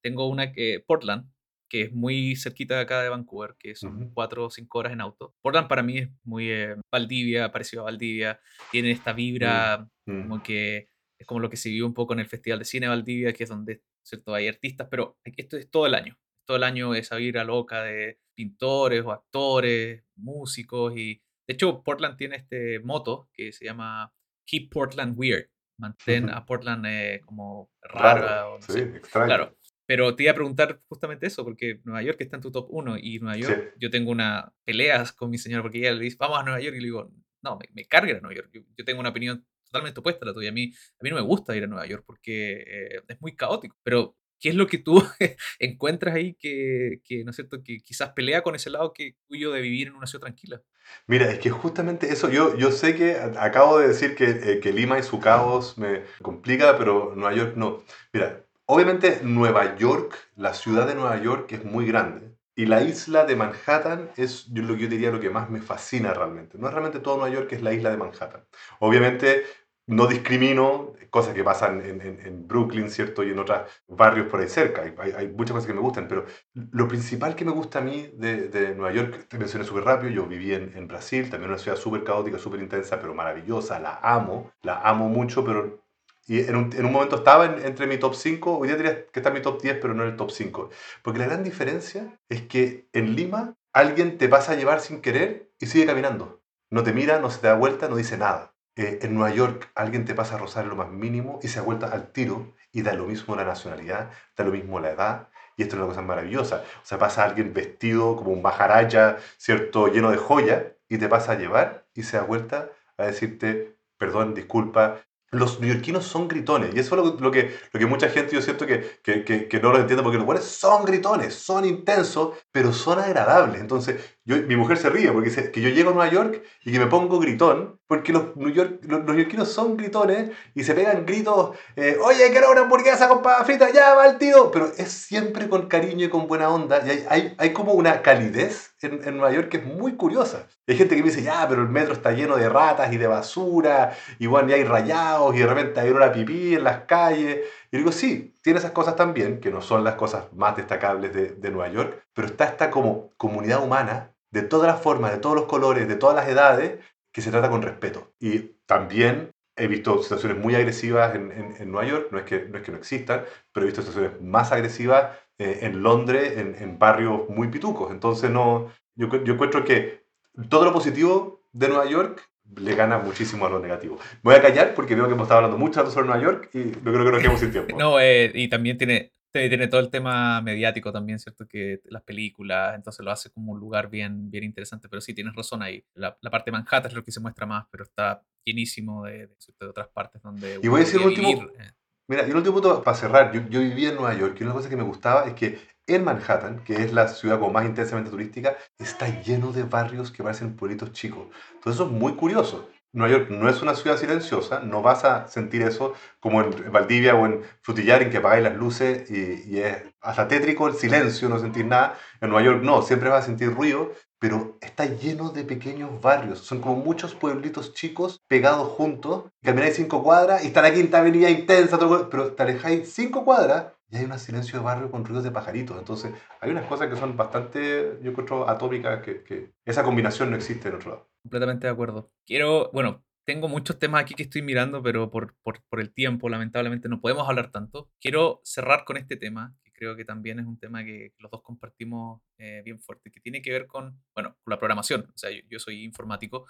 [0.00, 1.28] tengo una que Portland
[1.68, 5.02] que es muy cerquita de acá de Vancouver, que son cuatro o cinco horas en
[5.02, 5.34] auto.
[5.42, 8.40] Portland para mí es muy eh, Valdivia, parecido a Valdivia,
[8.70, 10.22] tiene esta vibra mm, mm.
[10.22, 10.88] como que
[11.18, 13.34] es como lo que se vive un poco en el Festival de Cine de Valdivia,
[13.34, 14.34] que es donde ¿cierto?
[14.34, 16.16] Hay artistas, pero esto es todo el año.
[16.48, 22.16] Todo el año esa vibra loca de pintores o actores, músicos y de hecho Portland
[22.16, 24.14] tiene este moto que se llama
[24.46, 29.26] Keep Portland Weird, mantén a Portland eh, como rara o no sí, Extraño.
[29.26, 32.68] Claro, pero te iba a preguntar justamente eso, porque Nueva York está en tu top
[32.70, 36.16] 1 y Nueva York, yo tengo una peleas con mi señora porque ella le dice,
[36.18, 38.50] vamos a Nueva York y le digo, no, me, me carga a Nueva York.
[38.52, 40.48] Yo, tengo una opinión totalmente opuesta a la tuya.
[40.48, 43.36] A mí, a mí no me gusta ir a Nueva York porque eh, es muy
[43.36, 45.02] caótico, pero ¿qué es lo que tú
[45.58, 49.52] encuentras ahí que, que, ¿no es cierto?, que quizás pelea con ese lado que tuyo
[49.52, 50.62] de vivir en una ciudad tranquila.
[51.06, 54.72] Mira, es que justamente eso, yo, yo sé que acabo de decir que, eh, que
[54.72, 57.82] Lima y su caos me complica, pero Nueva York no.
[58.12, 62.36] Mira, obviamente Nueva York, la ciudad de Nueva York es muy grande.
[62.54, 66.12] Y la isla de Manhattan es lo que yo diría lo que más me fascina
[66.12, 66.58] realmente.
[66.58, 68.44] No es realmente todo Nueva York, es la isla de Manhattan.
[68.80, 69.44] Obviamente
[69.88, 73.22] no discrimino cosas que pasan en, Brooklyn, ¿cierto?
[73.24, 74.82] Y en otros barrios por ahí cerca.
[74.82, 78.74] Hay, muchas cosas que me gustan, pero lo principal que me gusta a mí de,
[78.76, 82.38] Nueva York, te mencioné súper rápido, yo viví en, Brasil, también una ciudad súper caótica,
[82.38, 85.82] súper intensa, pero maravillosa, la amo, la amo mucho, pero
[86.26, 89.20] y en un, en un momento estaba entre mi top 5, hoy día diría que
[89.20, 90.68] está en mi top 10, pero no en el top 5.
[91.02, 95.50] Porque la gran diferencia es que en Lima alguien te pasa a llevar sin querer
[95.58, 96.42] y sigue caminando.
[96.68, 98.52] No te mira, no se te da vuelta, no dice nada.
[98.78, 101.88] Eh, en Nueva York alguien te pasa a rozar lo más mínimo y se vuelta
[101.88, 105.28] al tiro y da lo mismo la nacionalidad, da lo mismo la edad.
[105.56, 106.62] Y esto es una cosa maravillosa.
[106.80, 109.88] O sea, pasa alguien vestido como un bajaraya, ¿cierto?
[109.88, 114.34] Lleno de joya y te pasa a llevar y se da vuelta a decirte, perdón,
[114.34, 115.00] disculpa,
[115.30, 116.74] los neoyorquinos son gritones.
[116.74, 119.72] Y eso es lo, que, lo que mucha gente, yo siento que, que, que, no
[119.72, 123.60] lo entiende, porque los buenos son gritones, son intensos, pero son agradables.
[123.60, 126.72] Entonces, yo, mi mujer se ríe porque dice que yo llego a Nueva York y
[126.72, 131.04] que me pongo gritón, porque los, New York, los, neoyorquinos son gritones y se pegan
[131.04, 134.50] gritos, eh, oye, quiero una hamburguesa con papa frita, ya va el tío.
[134.50, 136.82] Pero es siempre con cariño y con buena onda.
[136.86, 140.46] Y hay, hay, hay como una calidez en, en, Nueva York es muy curiosa.
[140.66, 143.06] Hay gente que me dice, ya, pero el metro está lleno de ratas y de
[143.06, 147.40] basura, y bueno, y hay rayados, y de repente hay una pipí en las calles.
[147.70, 151.50] Y digo, sí, tiene esas cosas también, que no son las cosas más destacables de,
[151.50, 155.46] Nueva York, pero está esta como comunidad humana de todas las formas, de todos los
[155.46, 156.78] colores, de todas las edades,
[157.12, 158.12] que se trata con respeto.
[158.20, 162.46] Y también he visto situaciones muy agresivas en, en, en Nueva York, no es, que,
[162.48, 166.56] no es que no existan, pero he visto situaciones más agresivas eh, en Londres, en,
[166.60, 167.92] en, barrios muy pitucos.
[167.92, 170.04] Entonces, no, yo, yo encuentro que
[170.48, 173.98] todo lo positivo de Nueva York le gana muchísimo a lo negativo.
[174.22, 176.92] voy a callar porque veo que hemos estado hablando mucho sobre Nueva York y no
[176.92, 177.76] creo que nos quedemos sin tiempo.
[177.78, 181.46] No, eh, y también tiene, tiene todo el tema mediático también, ¿cierto?
[181.46, 185.34] Que las películas, entonces lo hace como un lugar bien, bien interesante, pero sí, tienes
[185.34, 185.84] razón ahí.
[185.94, 189.28] La, la parte de Manhattan es lo que se muestra más, pero está llenísimo de,
[189.28, 190.58] de, otras partes donde...
[190.62, 191.28] Y voy a decir último...
[191.28, 191.70] Eh.
[192.08, 193.32] Mira, y un último punto para cerrar.
[193.32, 196.64] Yo, vivía en Nueva York y una cosa que me gustaba es que en Manhattan,
[196.64, 201.28] que es la ciudad más intensamente turística, está lleno de barrios que parecen pueblitos chicos.
[201.54, 202.70] Entonces eso es muy curioso.
[202.92, 207.14] Nueva York no es una ciudad silenciosa, no vas a sentir eso como en Valdivia
[207.14, 211.38] o en Frutillar, en que apagáis las luces y, es hasta tétrico el silencio, no
[211.38, 211.98] sentir nada.
[212.20, 216.40] En Nueva York no, siempre vas a sentir ruido, pero está lleno de pequeños barrios.
[216.40, 219.24] Son como muchos pueblitos chicos pegados juntos.
[219.42, 221.78] Camináis cinco cuadras y está la quinta avenida intensa,
[222.10, 225.78] pero te alejáis cinco cuadras y hay un silencio de barrio con ruidos de pajaritos.
[225.78, 230.36] Entonces, hay unas cosas que son bastante, yo creo, atómicas, que, que esa combinación no
[230.36, 231.10] existe en otro lado.
[231.22, 232.12] Completamente de acuerdo.
[232.26, 236.28] Quiero, bueno, tengo muchos temas aquí que estoy mirando, pero por, por, por, el tiempo,
[236.28, 237.90] lamentablemente, no podemos hablar tanto.
[238.00, 241.42] Quiero cerrar con este tema, que creo que también es un tema que los dos
[241.42, 245.10] compartimos eh, bien fuerte, que tiene que ver con, bueno, con la programación.
[245.14, 246.46] O sea, yo, yo soy informático,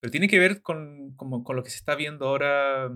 [0.00, 2.90] pero tiene que ver con, con, con, lo que se está viendo ahora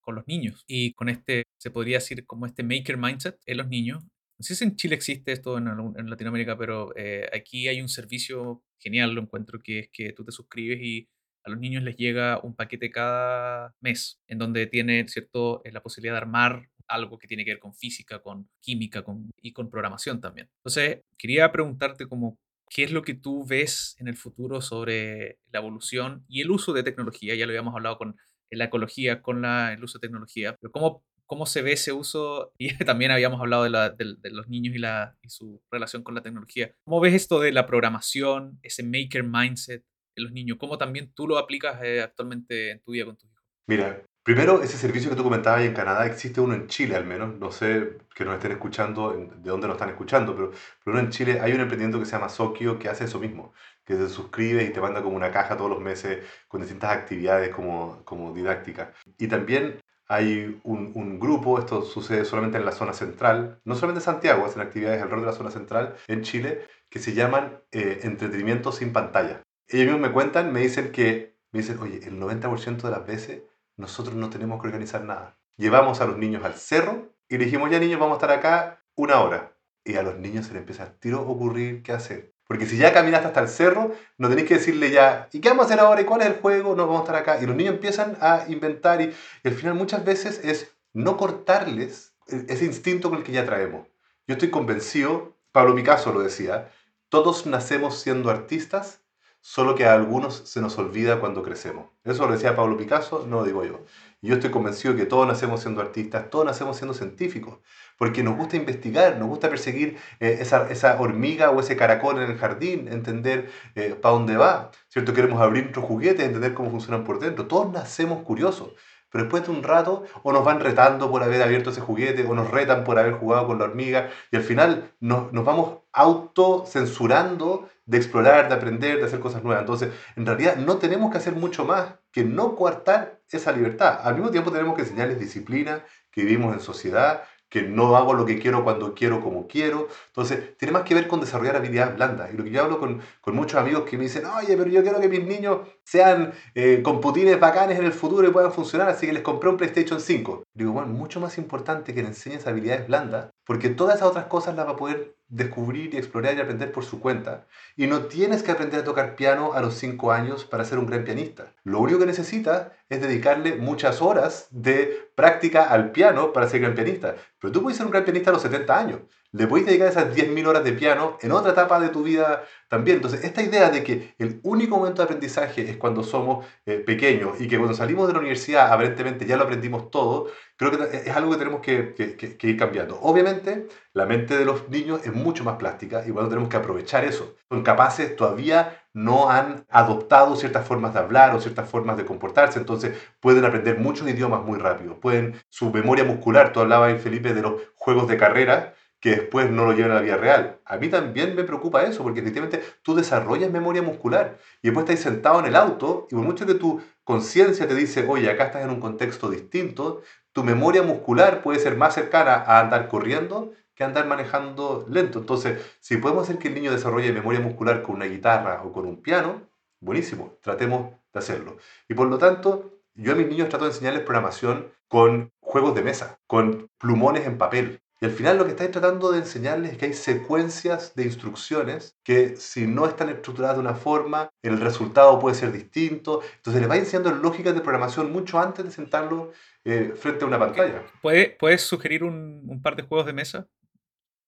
[0.00, 3.68] con los niños y con este, se podría decir, como este maker mindset en los
[3.68, 4.02] niños.
[4.02, 5.66] No sé si en Chile existe esto en,
[6.08, 10.32] Latinoamérica, pero eh, aquí hay un servicio genial, lo encuentro, que es que tú te
[10.32, 11.08] suscribes y
[11.44, 15.82] a los niños les llega un paquete cada mes en donde tiene cierto eh, la
[15.82, 19.70] posibilidad de armar algo que tiene que ver con física, con química con, y con
[19.70, 20.48] programación también.
[20.58, 22.38] Entonces, quería preguntarte como
[22.68, 26.72] qué es lo que tú ves en el futuro sobre la evolución y el uso
[26.72, 27.34] de tecnología.
[27.34, 28.16] Ya lo habíamos hablado con
[28.50, 32.52] la ecología con la, el uso de tecnología, pero cómo, cómo se ve ese uso,
[32.58, 36.14] y también habíamos hablado de, la, de, los niños y, la, y su relación con
[36.14, 36.74] la tecnología.
[36.84, 39.84] ¿Cómo ves esto de la programación, ese maker mindset
[40.16, 40.58] en los niños?
[40.58, 43.42] ¿Cómo también tú lo aplicas eh, actualmente en tu vida con tus hijos?
[43.66, 47.38] Mira, Primero, ese servicio que tú comentabas en Canadá, existe uno en Chile al menos,
[47.38, 50.50] no sé que nos estén escuchando, de dónde nos están escuchando, pero,
[50.84, 53.54] pero uno en Chile hay un emprendimiento que se llama Sokio que hace eso mismo,
[53.90, 57.52] que se suscribe y te manda como una caja todos los meses con distintas actividades
[57.52, 58.90] como, como didácticas.
[59.18, 64.04] Y también hay un, grupo, esto sucede solamente en la zona central, no solamente en
[64.04, 68.70] Santiago, hacen actividades alrededor de la zona central en Chile, que se llaman eh, entretenimiento
[68.70, 69.42] sin pantalla.
[69.66, 73.42] Ellos mismos me cuentan, me dicen que, me dicen, oye, el 90% de las veces
[73.76, 75.36] nosotros no tenemos que organizar nada.
[75.56, 78.84] Llevamos a los niños al cerro y le dijimos, ya niños, vamos a estar acá
[78.94, 79.56] una hora.
[79.84, 82.32] Y a los niños se les empieza a tiro ocurrir qué hacer.
[82.50, 85.62] Porque si ya caminaste hasta el cerro, no tenéis que decirle ya, ¿y qué vamos
[85.62, 86.00] a hacer ahora?
[86.00, 86.74] ¿Y cuál es el juego?
[86.74, 87.40] No, vamos a estar acá.
[87.40, 92.64] Y los niños empiezan a inventar y, al final muchas veces es no cortarles ese
[92.64, 93.86] instinto con el que ya traemos.
[94.26, 96.72] Yo estoy convencido, Pablo Picasso lo decía,
[97.08, 99.00] todos nacemos siendo artistas,
[99.40, 101.86] solo que a algunos se nos olvida cuando crecemos.
[102.02, 103.84] Eso lo decía Pablo Picasso, no lo digo yo.
[104.22, 107.60] Y yo estoy convencido que todos nacemos siendo artistas, todos nacemos siendo científicos,
[108.00, 112.30] porque nos gusta investigar, nos gusta perseguir eh, esa, esa, hormiga o ese caracol en
[112.30, 115.12] el jardín, entender eh, para dónde va, ¿cierto?
[115.12, 117.46] Queremos abrir nuestros juguetes, entender cómo funcionan por dentro.
[117.46, 118.70] Todos nacemos curiosos,
[119.10, 122.32] pero después de un rato o nos van retando por haber abierto ese juguete o
[122.34, 127.68] nos retan por haber jugado con la hormiga y al final nos, nos vamos autocensurando
[127.84, 129.60] de explorar, de aprender, de hacer cosas nuevas.
[129.60, 134.00] Entonces, en realidad no tenemos que hacer mucho más que no coartar esa libertad.
[134.02, 138.24] Al mismo tiempo tenemos que enseñarles disciplina, que vivimos en sociedad, que no hago lo
[138.24, 139.88] que quiero cuando quiero, como quiero.
[140.06, 142.32] Entonces, tiene más que ver con desarrollar habilidades blandas.
[142.32, 144.82] Y lo que yo hablo con, con muchos amigos que me dicen, oye, pero yo
[144.82, 148.88] quiero que mis niños sean eh, con putines bacanes en el futuro y puedan funcionar,
[148.88, 150.44] así que les compré un PlayStation 5.
[150.54, 154.54] Digo, bueno, mucho más importante que le enseñes habilidades blandas, porque todas esas otras cosas
[154.54, 157.46] las va a poder descubrir y explorar y aprender por su cuenta.
[157.76, 160.86] Y no tienes que aprender a tocar piano a los 5 años para ser un
[160.86, 161.52] gran pianista.
[161.64, 166.74] Lo único que necesitas es dedicarle muchas horas de práctica al piano para ser gran
[166.74, 167.14] pianista.
[167.40, 169.00] Pero tú puedes ser un gran pianista a los 70 años
[169.32, 172.96] le puedes dedicar esas 10.000 horas de piano en otra etapa de tu vida también.
[172.96, 177.40] Entonces, esta idea de que el único momento de aprendizaje es cuando somos eh, pequeños
[177.40, 180.28] y que cuando salimos de la universidad aparentemente ya lo aprendimos todo,
[180.60, 183.00] creo que es algo que tenemos que, que, ir cambiando.
[183.00, 187.04] Obviamente, la mente de los niños es mucho más plástica y bueno, tenemos que aprovechar
[187.04, 187.34] eso.
[187.48, 192.58] Son capaces, todavía no han adoptado ciertas formas de hablar o ciertas formas de comportarse,
[192.58, 195.00] entonces pueden aprender muchos idiomas muy rápido.
[195.00, 199.64] Pueden, su memoria muscular, tú hablabas, Felipe, de los juegos de carrera, que después no
[199.64, 200.60] lo lleven a la vida real.
[200.66, 205.02] A mí también me preocupa eso, porque efectivamente tú desarrollas memoria muscular y después estás
[205.02, 208.62] sentado en el auto y por mucho que tu conciencia te dice, oye, acá estás
[208.62, 210.02] en un contexto distinto,
[210.32, 215.20] tu memoria muscular puede ser más cercana a andar corriendo que a andar manejando lento.
[215.20, 218.86] Entonces, si podemos hacer que el niño desarrolle memoria muscular con una guitarra o con
[218.86, 219.42] un piano,
[219.80, 221.56] buenísimo, tratemos de hacerlo.
[221.88, 225.82] Y por lo tanto, yo a mis niños trato de enseñarles programación con juegos de
[225.82, 229.78] mesa, con plumones en papel, y al final lo que estáis tratando de enseñarles es
[229.78, 235.18] que hay secuencias de instrucciones que si no están estructuradas de una forma, el resultado
[235.18, 236.22] puede ser distinto.
[236.36, 239.32] Entonces les vais enseñando lógicas de programación mucho antes de sentarlo
[239.64, 240.82] eh, frente a una pantalla.
[241.02, 243.46] ¿Puedes sugerir un, par de juegos de mesa?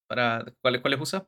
[0.07, 1.27] Para, ¿cuáles, ¿Cuáles usa?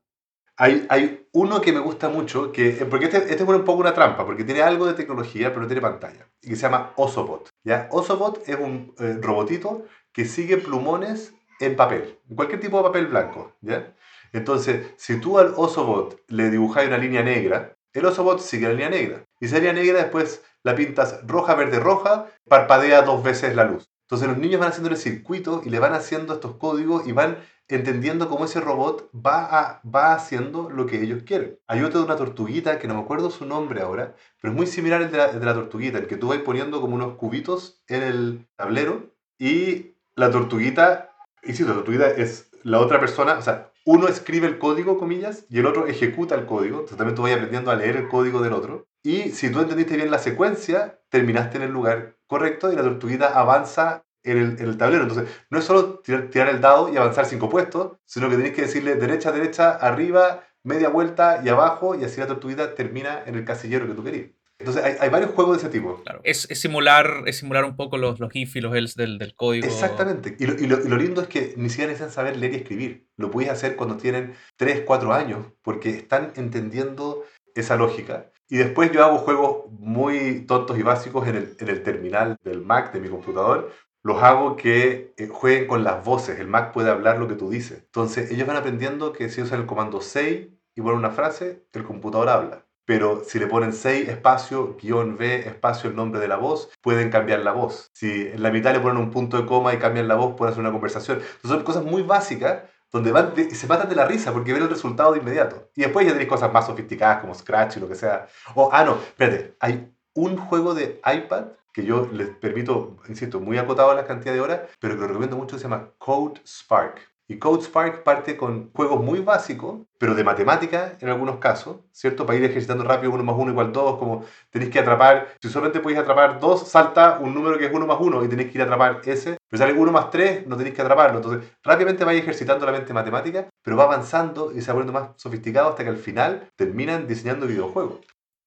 [0.58, 3.80] Hay, hay, uno que me gusta mucho, que, eh, porque este, este, es un poco
[3.80, 6.92] una trampa, porque tiene algo de tecnología, pero no tiene pantalla, y que se llama
[6.96, 7.48] Osobot.
[7.64, 7.88] ¿ya?
[7.90, 11.34] Osobot es un eh, robotito que sigue plumones
[11.66, 13.94] en papel, en cualquier tipo de papel blanco, ¿ya?
[14.32, 18.90] Entonces, si tú al Osobot le dibujas una línea negra, el Osobot sigue la línea
[18.90, 19.24] negra.
[19.38, 23.88] Y esa línea negra después la pintas roja, verde, roja, parpadea dos veces la luz.
[24.06, 27.38] Entonces los niños van haciendo el circuito y le van haciendo estos códigos y van
[27.68, 31.58] entendiendo cómo ese robot va, a, va haciendo lo que ellos quieren.
[31.66, 34.66] Hay otro de una tortuguita, que no me acuerdo su nombre ahora, pero es muy
[34.66, 37.82] similar al de la, de la tortuguita, el que tú vas poniendo como unos cubitos
[37.88, 41.13] en el tablero y la tortuguita
[41.52, 45.58] si la tortuguita es la otra persona, o sea, uno escribe el código, comillas, y
[45.58, 46.76] el otro ejecuta el código.
[46.76, 48.86] Entonces también tú vas aprendiendo a leer el código del otro.
[49.02, 53.38] Y si tú entendiste bien la secuencia, terminaste en el lugar correcto y la tortuguita
[53.38, 55.02] avanza en el, en el tablero.
[55.02, 58.62] Entonces, no es solo tirar, el dado y avanzar cinco puestos, sino que tenéis que
[58.62, 63.44] decirle derecha, derecha, arriba, media vuelta y abajo, y así la tortuguita termina en el
[63.44, 64.30] casillero que tú querías.
[64.58, 66.00] Entonces hay, hay, varios juegos de ese tipo.
[66.02, 66.20] Claro.
[66.22, 69.34] Es, es, simular, es simular un poco los, los if y los else del, del
[69.34, 69.66] código.
[69.66, 70.36] Exactamente.
[70.38, 72.56] Y lo, y, lo, y lo, lindo es que ni siquiera necesitan saber leer y
[72.56, 73.08] escribir.
[73.16, 77.24] Lo puedes hacer cuando tienen 3, 4 años, porque están entendiendo
[77.54, 78.30] esa lógica.
[78.48, 82.60] Y después yo hago juegos muy tontos y básicos en el, en el terminal del
[82.60, 83.72] Mac, de mi computador.
[84.04, 86.38] Los hago que eh, jueguen con las voces.
[86.38, 87.82] El Mac puede hablar lo que tú dices.
[87.86, 91.84] Entonces ellos van aprendiendo que si usan el comando say y ponen una frase, el
[91.84, 96.36] computador habla pero si le ponen 6 espacio, guion B, espacio, el nombre de la
[96.36, 97.90] voz, pueden cambiar la voz.
[97.92, 100.52] Si en la mitad le ponen un punto de coma y cambian la voz, pueden
[100.52, 101.18] hacer una conversación.
[101.18, 102.62] Entonces son cosas muy básicas
[102.92, 105.70] donde van y se matan de la risa porque ven el resultado de inmediato.
[105.74, 108.28] Y después ya tenéis cosas más sofisticadas como Scratch y lo que sea.
[108.54, 113.58] O, ah, no, espérate, hay un juego de iPad que yo les permito, insisto, muy
[113.58, 117.13] acotado la cantidad de horas, pero que lo recomiendo mucho, se llama Code Spark.
[117.26, 122.26] Y CodeSpark parte con juegos muy básicos, pero de matemática en algunos casos, ¿cierto?
[122.26, 125.80] Para ir ejercitando rápido uno más uno igual dos, como tenéis que atrapar, si solamente
[125.80, 128.62] podéis atrapar dos, salta un número que es uno más uno y tenéis que ir
[128.62, 131.16] a atrapar ese, pero sale uno más tres, no tenéis que atraparlo.
[131.16, 135.10] Entonces, rápidamente vais ejercitando la mente matemática, pero va avanzando y se va poniendo más
[135.16, 138.00] sofisticado hasta que al final terminan diseñando videojuegos.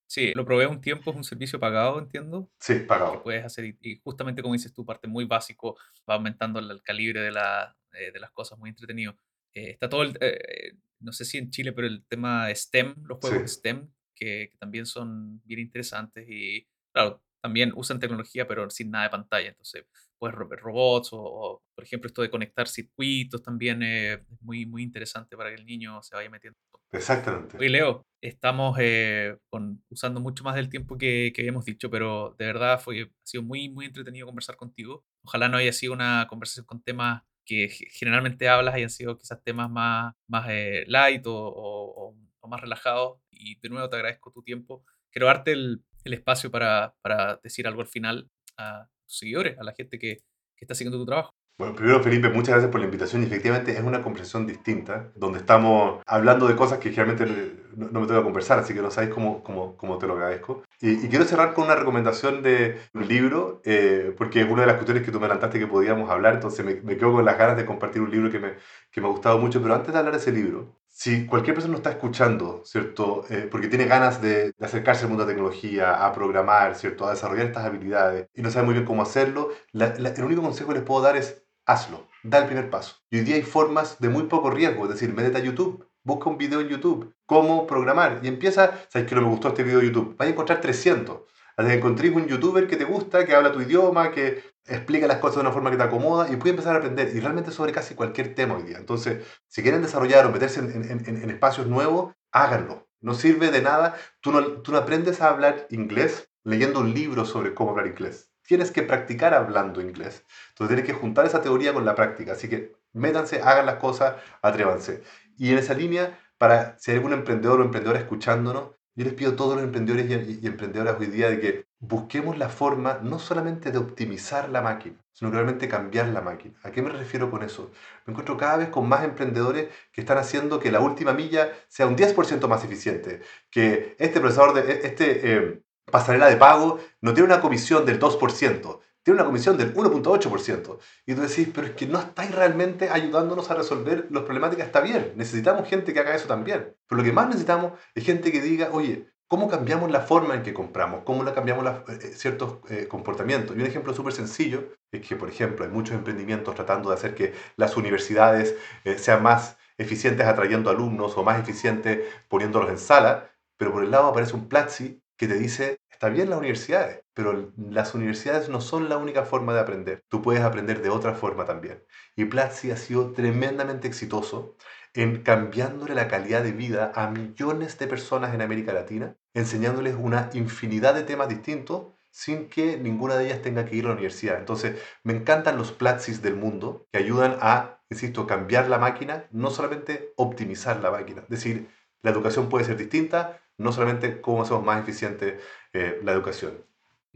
[0.08, 2.50] Sí, lo probé un tiempo, es un servicio pagado, entiendo.
[2.60, 3.14] Sí, pagado.
[3.14, 5.76] Que puedes hacer, y justamente como dices tú, parte muy básico,
[6.10, 9.18] va aumentando el, calibre de, la, eh, de las cosas, muy entretenido.
[9.54, 13.20] Eh, está todo el, eh, no sé si en Chile, pero el tema STEM, los
[13.20, 19.06] juegos STEM, que, también son bien interesantes y, claro, también usan tecnología, pero sin nada
[19.06, 19.50] de pantalla.
[19.50, 19.86] Entonces,
[20.20, 25.50] pues robots o, por ejemplo, esto de conectar circuitos también es muy, muy interesante para
[25.50, 26.58] que el niño se vaya metiendo.
[26.92, 27.58] Exactamente.
[27.58, 32.36] Oye, Leo, estamos eh, con, usando mucho más del tiempo que, que, habíamos dicho, pero
[32.40, 35.06] de verdad fue, ha sido muy, muy entretenido conversar contigo.
[35.24, 39.70] Ojalá no haya sido una conversación con temas que generalmente hablas hayan sido quizás temas
[39.72, 42.16] más, más eh, light o, o,
[42.48, 43.20] más relajados.
[43.32, 44.86] Y de nuevo te agradezco tu tiempo.
[45.12, 49.64] Quiero darte el, el espacio para, para decir algo al final a tus seguidores, a
[49.64, 50.18] la gente que,
[50.56, 51.34] que está siguiendo tu trabajo.
[51.60, 55.40] Bueno, primero Felipe, muchas gracias por la invitación y efectivamente es una conversación distinta, donde
[55.40, 59.12] estamos hablando de cosas que generalmente no, me tengo que conversar, así que no sabéis
[59.12, 60.62] cómo, cómo, cómo te lo agradezco.
[60.80, 64.76] Y, quiero cerrar con una recomendación de un libro, eh, porque es una de las
[64.76, 67.58] cuestiones que tú me adelantaste que podíamos hablar, entonces me, me, quedo con las ganas
[67.58, 68.54] de compartir un libro que me,
[68.92, 71.72] que me ha gustado mucho, pero antes de hablar de ese libro, si cualquier persona
[71.72, 73.26] nos está escuchando, ¿cierto?
[73.32, 77.08] Eh, porque tiene ganas de, acercarse al mundo de la tecnología, a programar, ¿cierto?
[77.08, 80.76] A desarrollar estas habilidades y no sabe muy bien cómo hacerlo, el único consejo que
[80.76, 82.96] les puedo dar es hazlo, da el primer paso.
[83.12, 86.30] Y hoy día hay formas de muy poco riesgo, es decir, métete a YouTube, busca
[86.30, 89.80] un video en YouTube, cómo programar y empieza, ¿sabes que no me gustó este video
[89.80, 90.16] de YouTube?
[90.18, 91.22] Vas a encontrar 300.
[91.58, 95.18] Hasta que encontrés un youtuber que te gusta, que habla tu idioma, que explica las
[95.18, 97.72] cosas de una forma que te acomoda y puedes empezar a aprender y realmente sobre
[97.72, 98.78] casi cualquier tema hoy día.
[98.78, 102.88] Entonces, si quieren desarrollar o meterse en, espacios nuevos, háganlo.
[103.02, 103.96] No sirve de nada.
[104.22, 108.30] Tú no, tú no aprendes a hablar inglés leyendo un libro sobre cómo hablar inglés.
[108.44, 110.24] Tienes que practicar hablando inglés.
[110.58, 112.32] Entonces tienes que juntar esa teoría con la práctica.
[112.32, 115.04] Así que métanse, hagan las cosas, atrévanse.
[115.38, 119.34] Y en esa línea, para si hay algún emprendedor o emprendedora escuchándonos, yo les pido
[119.34, 123.72] a todos los emprendedores y, emprendedoras hoy día de que busquemos la forma no solamente
[123.72, 126.56] de optimizar la máquina, sino realmente cambiar la máquina.
[126.64, 127.70] ¿A qué me refiero con eso?
[128.08, 131.86] Me encuentro cada vez con más emprendedores que están haciendo que la última milla sea
[131.86, 137.14] un 10% más eficiente, que este procesador de e, este eh, pasarela de pago no
[137.14, 140.80] tiene una comisión del 2%, tiene una comisión del 1.8%.
[141.06, 144.66] Y tú decís, pero es que no estáis realmente ayudándonos a resolver los problemáticas.
[144.66, 146.76] Está bien, necesitamos gente que haga eso también.
[146.90, 150.44] Pero lo que más necesitamos es gente que diga, oye, ¿cómo cambiamos la forma en
[150.44, 151.04] que compramos?
[151.06, 153.56] ¿Cómo la cambiamos eh, eh, ciertos eh, comportamientos?
[153.56, 157.16] Y un ejemplo súper sencillo es que, por ejemplo, hay muchos emprendimientos tratando de hacer
[157.16, 158.56] que las universidades
[158.98, 164.08] sean más eficientes atrayendo alumnos o más eficientes poniéndolos en sala, pero por el lado
[164.08, 168.88] aparece un Platzi que te dice, está bien las universidades, pero las universidades no son
[168.88, 170.04] la única forma de aprender.
[170.10, 171.84] Tú puedes aprender de otra forma también.
[172.16, 174.56] Y Platzi ha sido tremendamente exitoso
[174.94, 180.30] en cambiándole la calidad de vida a millones de personas en América Latina, enseñándoles una
[180.34, 184.38] infinidad de temas distintos sin que ninguna de ellas tenga que ir a la universidad.
[184.38, 189.50] Entonces, me encantan los Platzis del mundo que ayudan a, insisto, cambiar la máquina, no
[189.50, 191.24] solamente optimizar la máquina.
[191.24, 191.70] Es decir,
[192.04, 195.40] la educación puede ser distinta, no solamente cómo hacemos más eficiente
[195.74, 196.54] eh, la educación.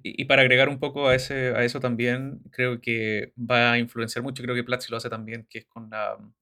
[0.04, 4.24] Y, para agregar un poco a, ese, a eso también, creo que va a influenciar
[4.24, 5.92] mucho, creo que Platzi lo hace también, que es con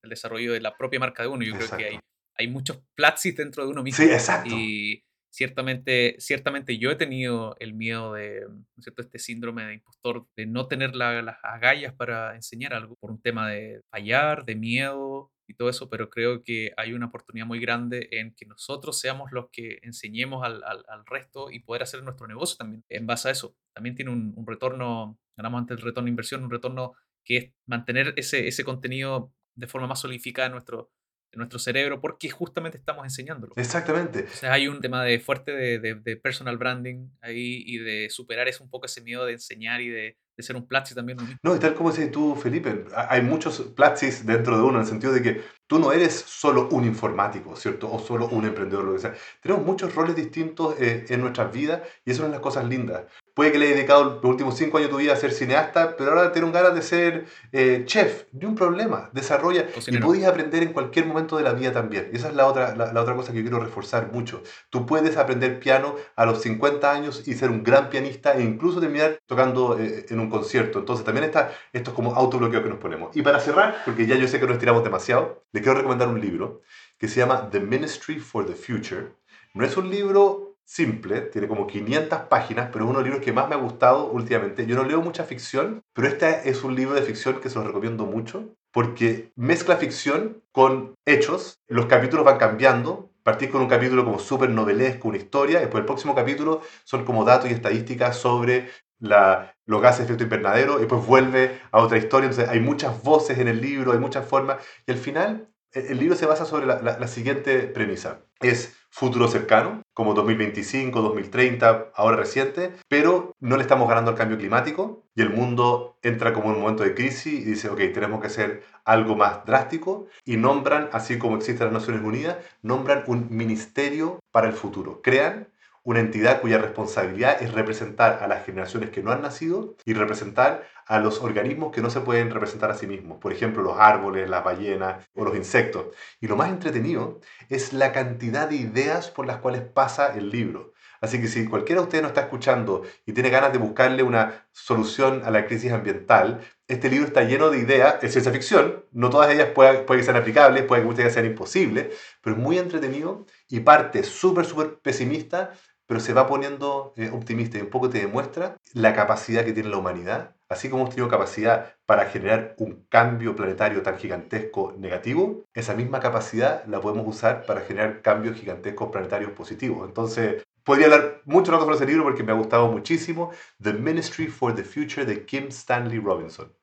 [0.01, 1.43] el desarrollo de la propia marca de uno.
[1.43, 1.99] Yo creo que hay,
[2.35, 4.05] hay muchos Platzi dentro de uno mismo.
[4.05, 4.55] Sí, exacto.
[4.55, 8.45] Y ciertamente, ciertamente yo he tenido el miedo de,
[8.79, 9.01] cierto?
[9.01, 13.49] Este síndrome de impostor, de no tener las agallas para enseñar algo, por un tema
[13.49, 18.07] de fallar, de miedo, y todo eso, pero creo que hay una oportunidad muy grande
[18.11, 22.55] en que nosotros seamos los que enseñemos al, al, resto y poder hacer nuestro negocio
[22.57, 23.55] también en base a eso.
[23.73, 26.93] También tiene un, un retorno, ganamos antes el retorno de inversión, un retorno
[27.25, 30.91] que es mantener ese, ese contenido de forma más solidificada en nuestro,
[31.33, 33.53] nuestro cerebro porque justamente estamos enseñándolo.
[33.55, 34.25] Exactamente.
[34.31, 38.47] O sea, hay un tema de fuerte de, de, personal branding ahí y de superar
[38.47, 41.17] es un poco ese miedo de enseñar y de, de ser un Platzi también.
[41.43, 44.87] No, y tal como dices tú, Felipe, hay muchos Platzis dentro de uno, en el
[44.87, 47.91] sentido de que tú no eres solo un informático, ¿cierto?
[47.91, 49.13] O solo un emprendedor, lo que sea.
[49.41, 53.03] Tenemos muchos roles distintos eh, en nuestras vidas y eso son las cosas lindas.
[53.35, 55.95] Puede que le haya dedicado los últimos cinco años de tu vida a ser cineasta,
[55.95, 58.25] pero ahora tienes ganas de ser eh, chef.
[58.33, 59.09] Ni un problema.
[59.13, 59.67] Desarrolla.
[59.87, 62.09] Y puedes aprender en cualquier momento de la vida también.
[62.11, 64.43] Y esa es la otra, la, otra cosa que yo quiero reforzar mucho.
[64.69, 68.81] Tú puedes aprender piano a los 50 años y ser un gran pianista e incluso
[68.81, 70.79] terminar tocando eh, en un concierto.
[70.79, 73.15] Entonces también está esto es como autobloqueo que nos ponemos.
[73.15, 76.21] Y para cerrar, porque ya yo sé que nos estiramos demasiado, le quiero recomendar un
[76.21, 76.61] libro
[76.97, 79.13] que se llama The Ministry for the Future.
[79.53, 83.25] No es un libro simple, tiene como 500 páginas, pero es uno de los libros
[83.25, 84.67] que más me ha gustado últimamente.
[84.67, 87.65] Yo no leo mucha ficción, pero este es un libro de ficción que se lo
[87.65, 94.05] recomiendo mucho porque mezcla ficción con hechos, los capítulos van cambiando, partís con un capítulo
[94.05, 98.69] como súper novelesco, una historia, después el próximo capítulo son como datos y estadísticas sobre
[98.99, 103.01] la, los gases de efecto invernadero, y después vuelve a otra historia, entonces hay muchas
[103.03, 106.65] voces en el libro, hay muchas formas, y al final el libro se basa sobre
[106.65, 108.21] la, siguiente premisa.
[108.39, 114.37] Es futuro cercano, como 2025, 2030, ahora reciente, pero no le estamos ganando al cambio
[114.37, 118.19] climático y el mundo entra como en un momento de crisis y dice, ok, tenemos
[118.19, 123.27] que hacer algo más drástico y nombran, así como existe las Naciones Unidas, nombran un
[123.29, 125.01] ministerio para el futuro.
[125.03, 125.49] Crean
[125.83, 130.67] una entidad cuya responsabilidad es representar a las generaciones que no han nacido y representar
[130.85, 134.29] a los organismos que no se pueden representar a sí mismos, por ejemplo los árboles,
[134.29, 135.87] las ballenas o los insectos.
[136.19, 137.19] Y lo más entretenido
[137.49, 140.73] es la cantidad de ideas por las cuales pasa el libro.
[141.01, 144.47] Así que si cualquiera de ustedes no está escuchando y tiene ganas de buscarle una
[144.51, 149.09] solución a la crisis ambiental, este libro está lleno de ideas, es ciencia ficción, no
[149.09, 153.25] todas ellas pueden, pueden ser aplicables, puede que muchas sean imposibles, pero es muy entretenido
[153.47, 155.53] y parte súper, súper pesimista
[155.89, 159.69] pero se va poniendo eh, optimista y un poco te demuestra la capacidad que tiene
[159.69, 160.35] la humanidad.
[160.47, 165.99] Así como hemos tenido capacidad para generar un cambio planetario tan gigantesco negativo, esa misma
[165.99, 169.87] capacidad la podemos usar para generar cambios gigantescos planetarios positivos.
[169.87, 173.31] Entonces, podría hablar mucho rato sobre ese libro porque me ha gustado muchísimo.
[173.59, 176.53] The Ministry for the Future de Kim Stanley Robinson.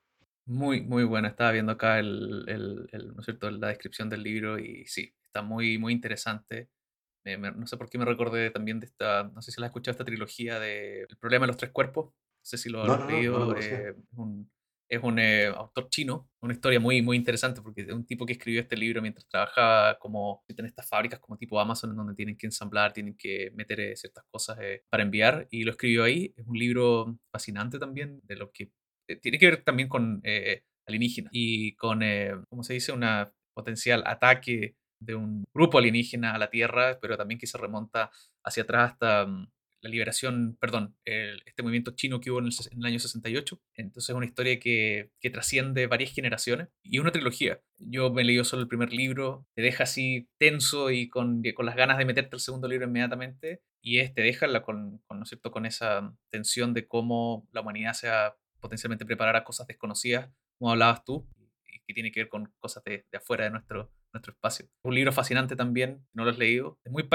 [0.44, 1.26] Muy, muy bueno.
[1.26, 5.78] Estaba viendo acá el, el, ¿no es la descripción del libro y sí, está muy,
[5.78, 6.68] muy interesante
[7.36, 9.92] no sé por qué me recordé también de esta, no sé si la has escuchado,
[9.92, 12.06] esta trilogía de El problema de los tres cuerpos.
[12.06, 13.56] No sé si lo has leído.
[13.56, 13.94] Eh,
[14.88, 18.34] es un, eh, autor chino, una historia muy, muy interesante porque es un tipo que
[18.34, 22.36] escribió este libro mientras trabajaba como en estas fábricas como tipo Amazon en donde tienen
[22.36, 24.58] que ensamblar, tienen que meter eh, ciertas cosas
[24.88, 26.32] para enviar y lo escribió ahí.
[26.36, 28.70] Es un libro fascinante también de lo que
[29.20, 30.22] tiene que ver también con
[30.86, 32.00] alienígenas y con,
[32.48, 37.38] ¿cómo se dice?, una potencial ataque de un grupo alienígena a la Tierra, pero también
[37.38, 38.10] que se remonta
[38.44, 39.48] hacia atrás hasta mm,
[39.86, 43.60] la liberación, perdón, este movimiento chino que hubo en el, año 68.
[43.74, 47.60] Entonces es una historia que, que, trasciende varias generaciones y una trilogía.
[47.78, 51.76] Yo me leí solo el primer libro, te deja así tenso y con, con las
[51.76, 55.50] ganas de meterte al segundo libro inmediatamente y este deja con, con, ¿no es cierto?
[55.50, 60.72] con esa tensión de cómo la humanidad se va potencialmente preparar a cosas desconocidas, como
[60.72, 61.28] hablabas tú,
[61.66, 64.68] y que tiene que ver con cosas de, de afuera de nuestro, nuestro espacio.
[64.82, 66.78] Un libro fascinante también, no lo has leído.
[66.84, 67.08] Es muy,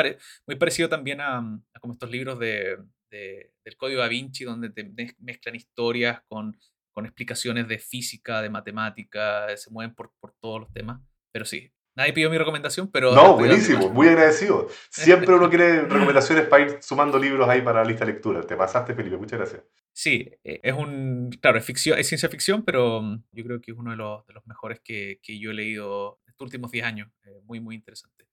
[0.48, 1.42] muy parecido también a,
[1.80, 2.78] como estos libros de,
[3.10, 4.90] del Código da Vinci, donde te
[5.20, 6.58] mezclan historias con,
[6.94, 11.02] con explicaciones de física, de matemática, se mueven por, por todos los temas.
[11.34, 13.14] Pero sí, Nadie pidió mi recomendación, pero...
[13.14, 14.70] No, buenísimo, muy agradecido.
[14.90, 18.42] Siempre uno quiere recomendaciones para ir sumando libros ahí para la lista de lectura.
[18.42, 19.64] Te pasaste, Felipe, muchas gracias.
[19.94, 21.30] Sí, e, es un...
[21.42, 24.26] Claro, es, ficción, es ciencia ficción, pero mm, yo creo que es uno de los,
[24.26, 27.10] de los mejores que, que yo he leído últimos 10 años.
[27.24, 28.28] Eh, muy, muy interesante.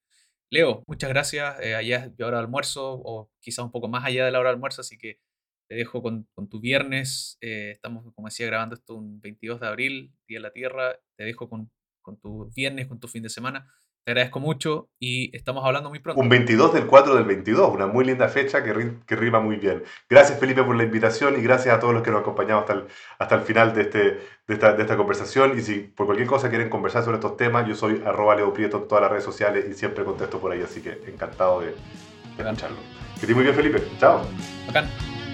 [0.50, 1.60] Leo, muchas gracias.
[1.60, 4.50] Eh, allá es hora de almuerzo, o quizás un poco más allá de la hora
[4.50, 5.20] de almuerzo, así que
[5.68, 7.38] te dejo con, con tu viernes.
[7.40, 10.98] Eh, estamos, como decía, grabando esto un 22 de abril, Día de la Tierra.
[11.16, 11.70] Te dejo con
[12.08, 13.70] con tu viernes, con tu fin de semana.
[14.08, 16.18] Te agradezco mucho y estamos hablando muy pronto.
[16.18, 19.82] Un 22 del 4 del 22, una muy linda fecha que, que rima muy bien.
[20.08, 22.84] Gracias Felipe por la invitación y gracias a todos los que nos acompañamos hasta el,
[23.18, 25.58] hasta el final de, este, de, esta, de esta conversación.
[25.58, 28.78] Y si por cualquier cosa quieren conversar sobre estos temas, yo soy arroba Leo Prieto
[28.78, 32.42] en todas las redes sociales y siempre contesto por ahí, así que encantado de, de
[32.42, 32.78] escucharlo.
[33.16, 33.82] Que estés muy bien Felipe.
[34.00, 34.22] Chao.
[34.68, 34.88] Bacán.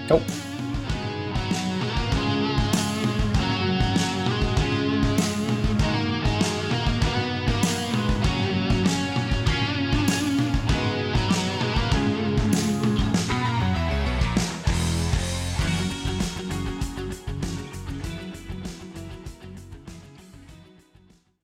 [0.09, 0.19] Chao.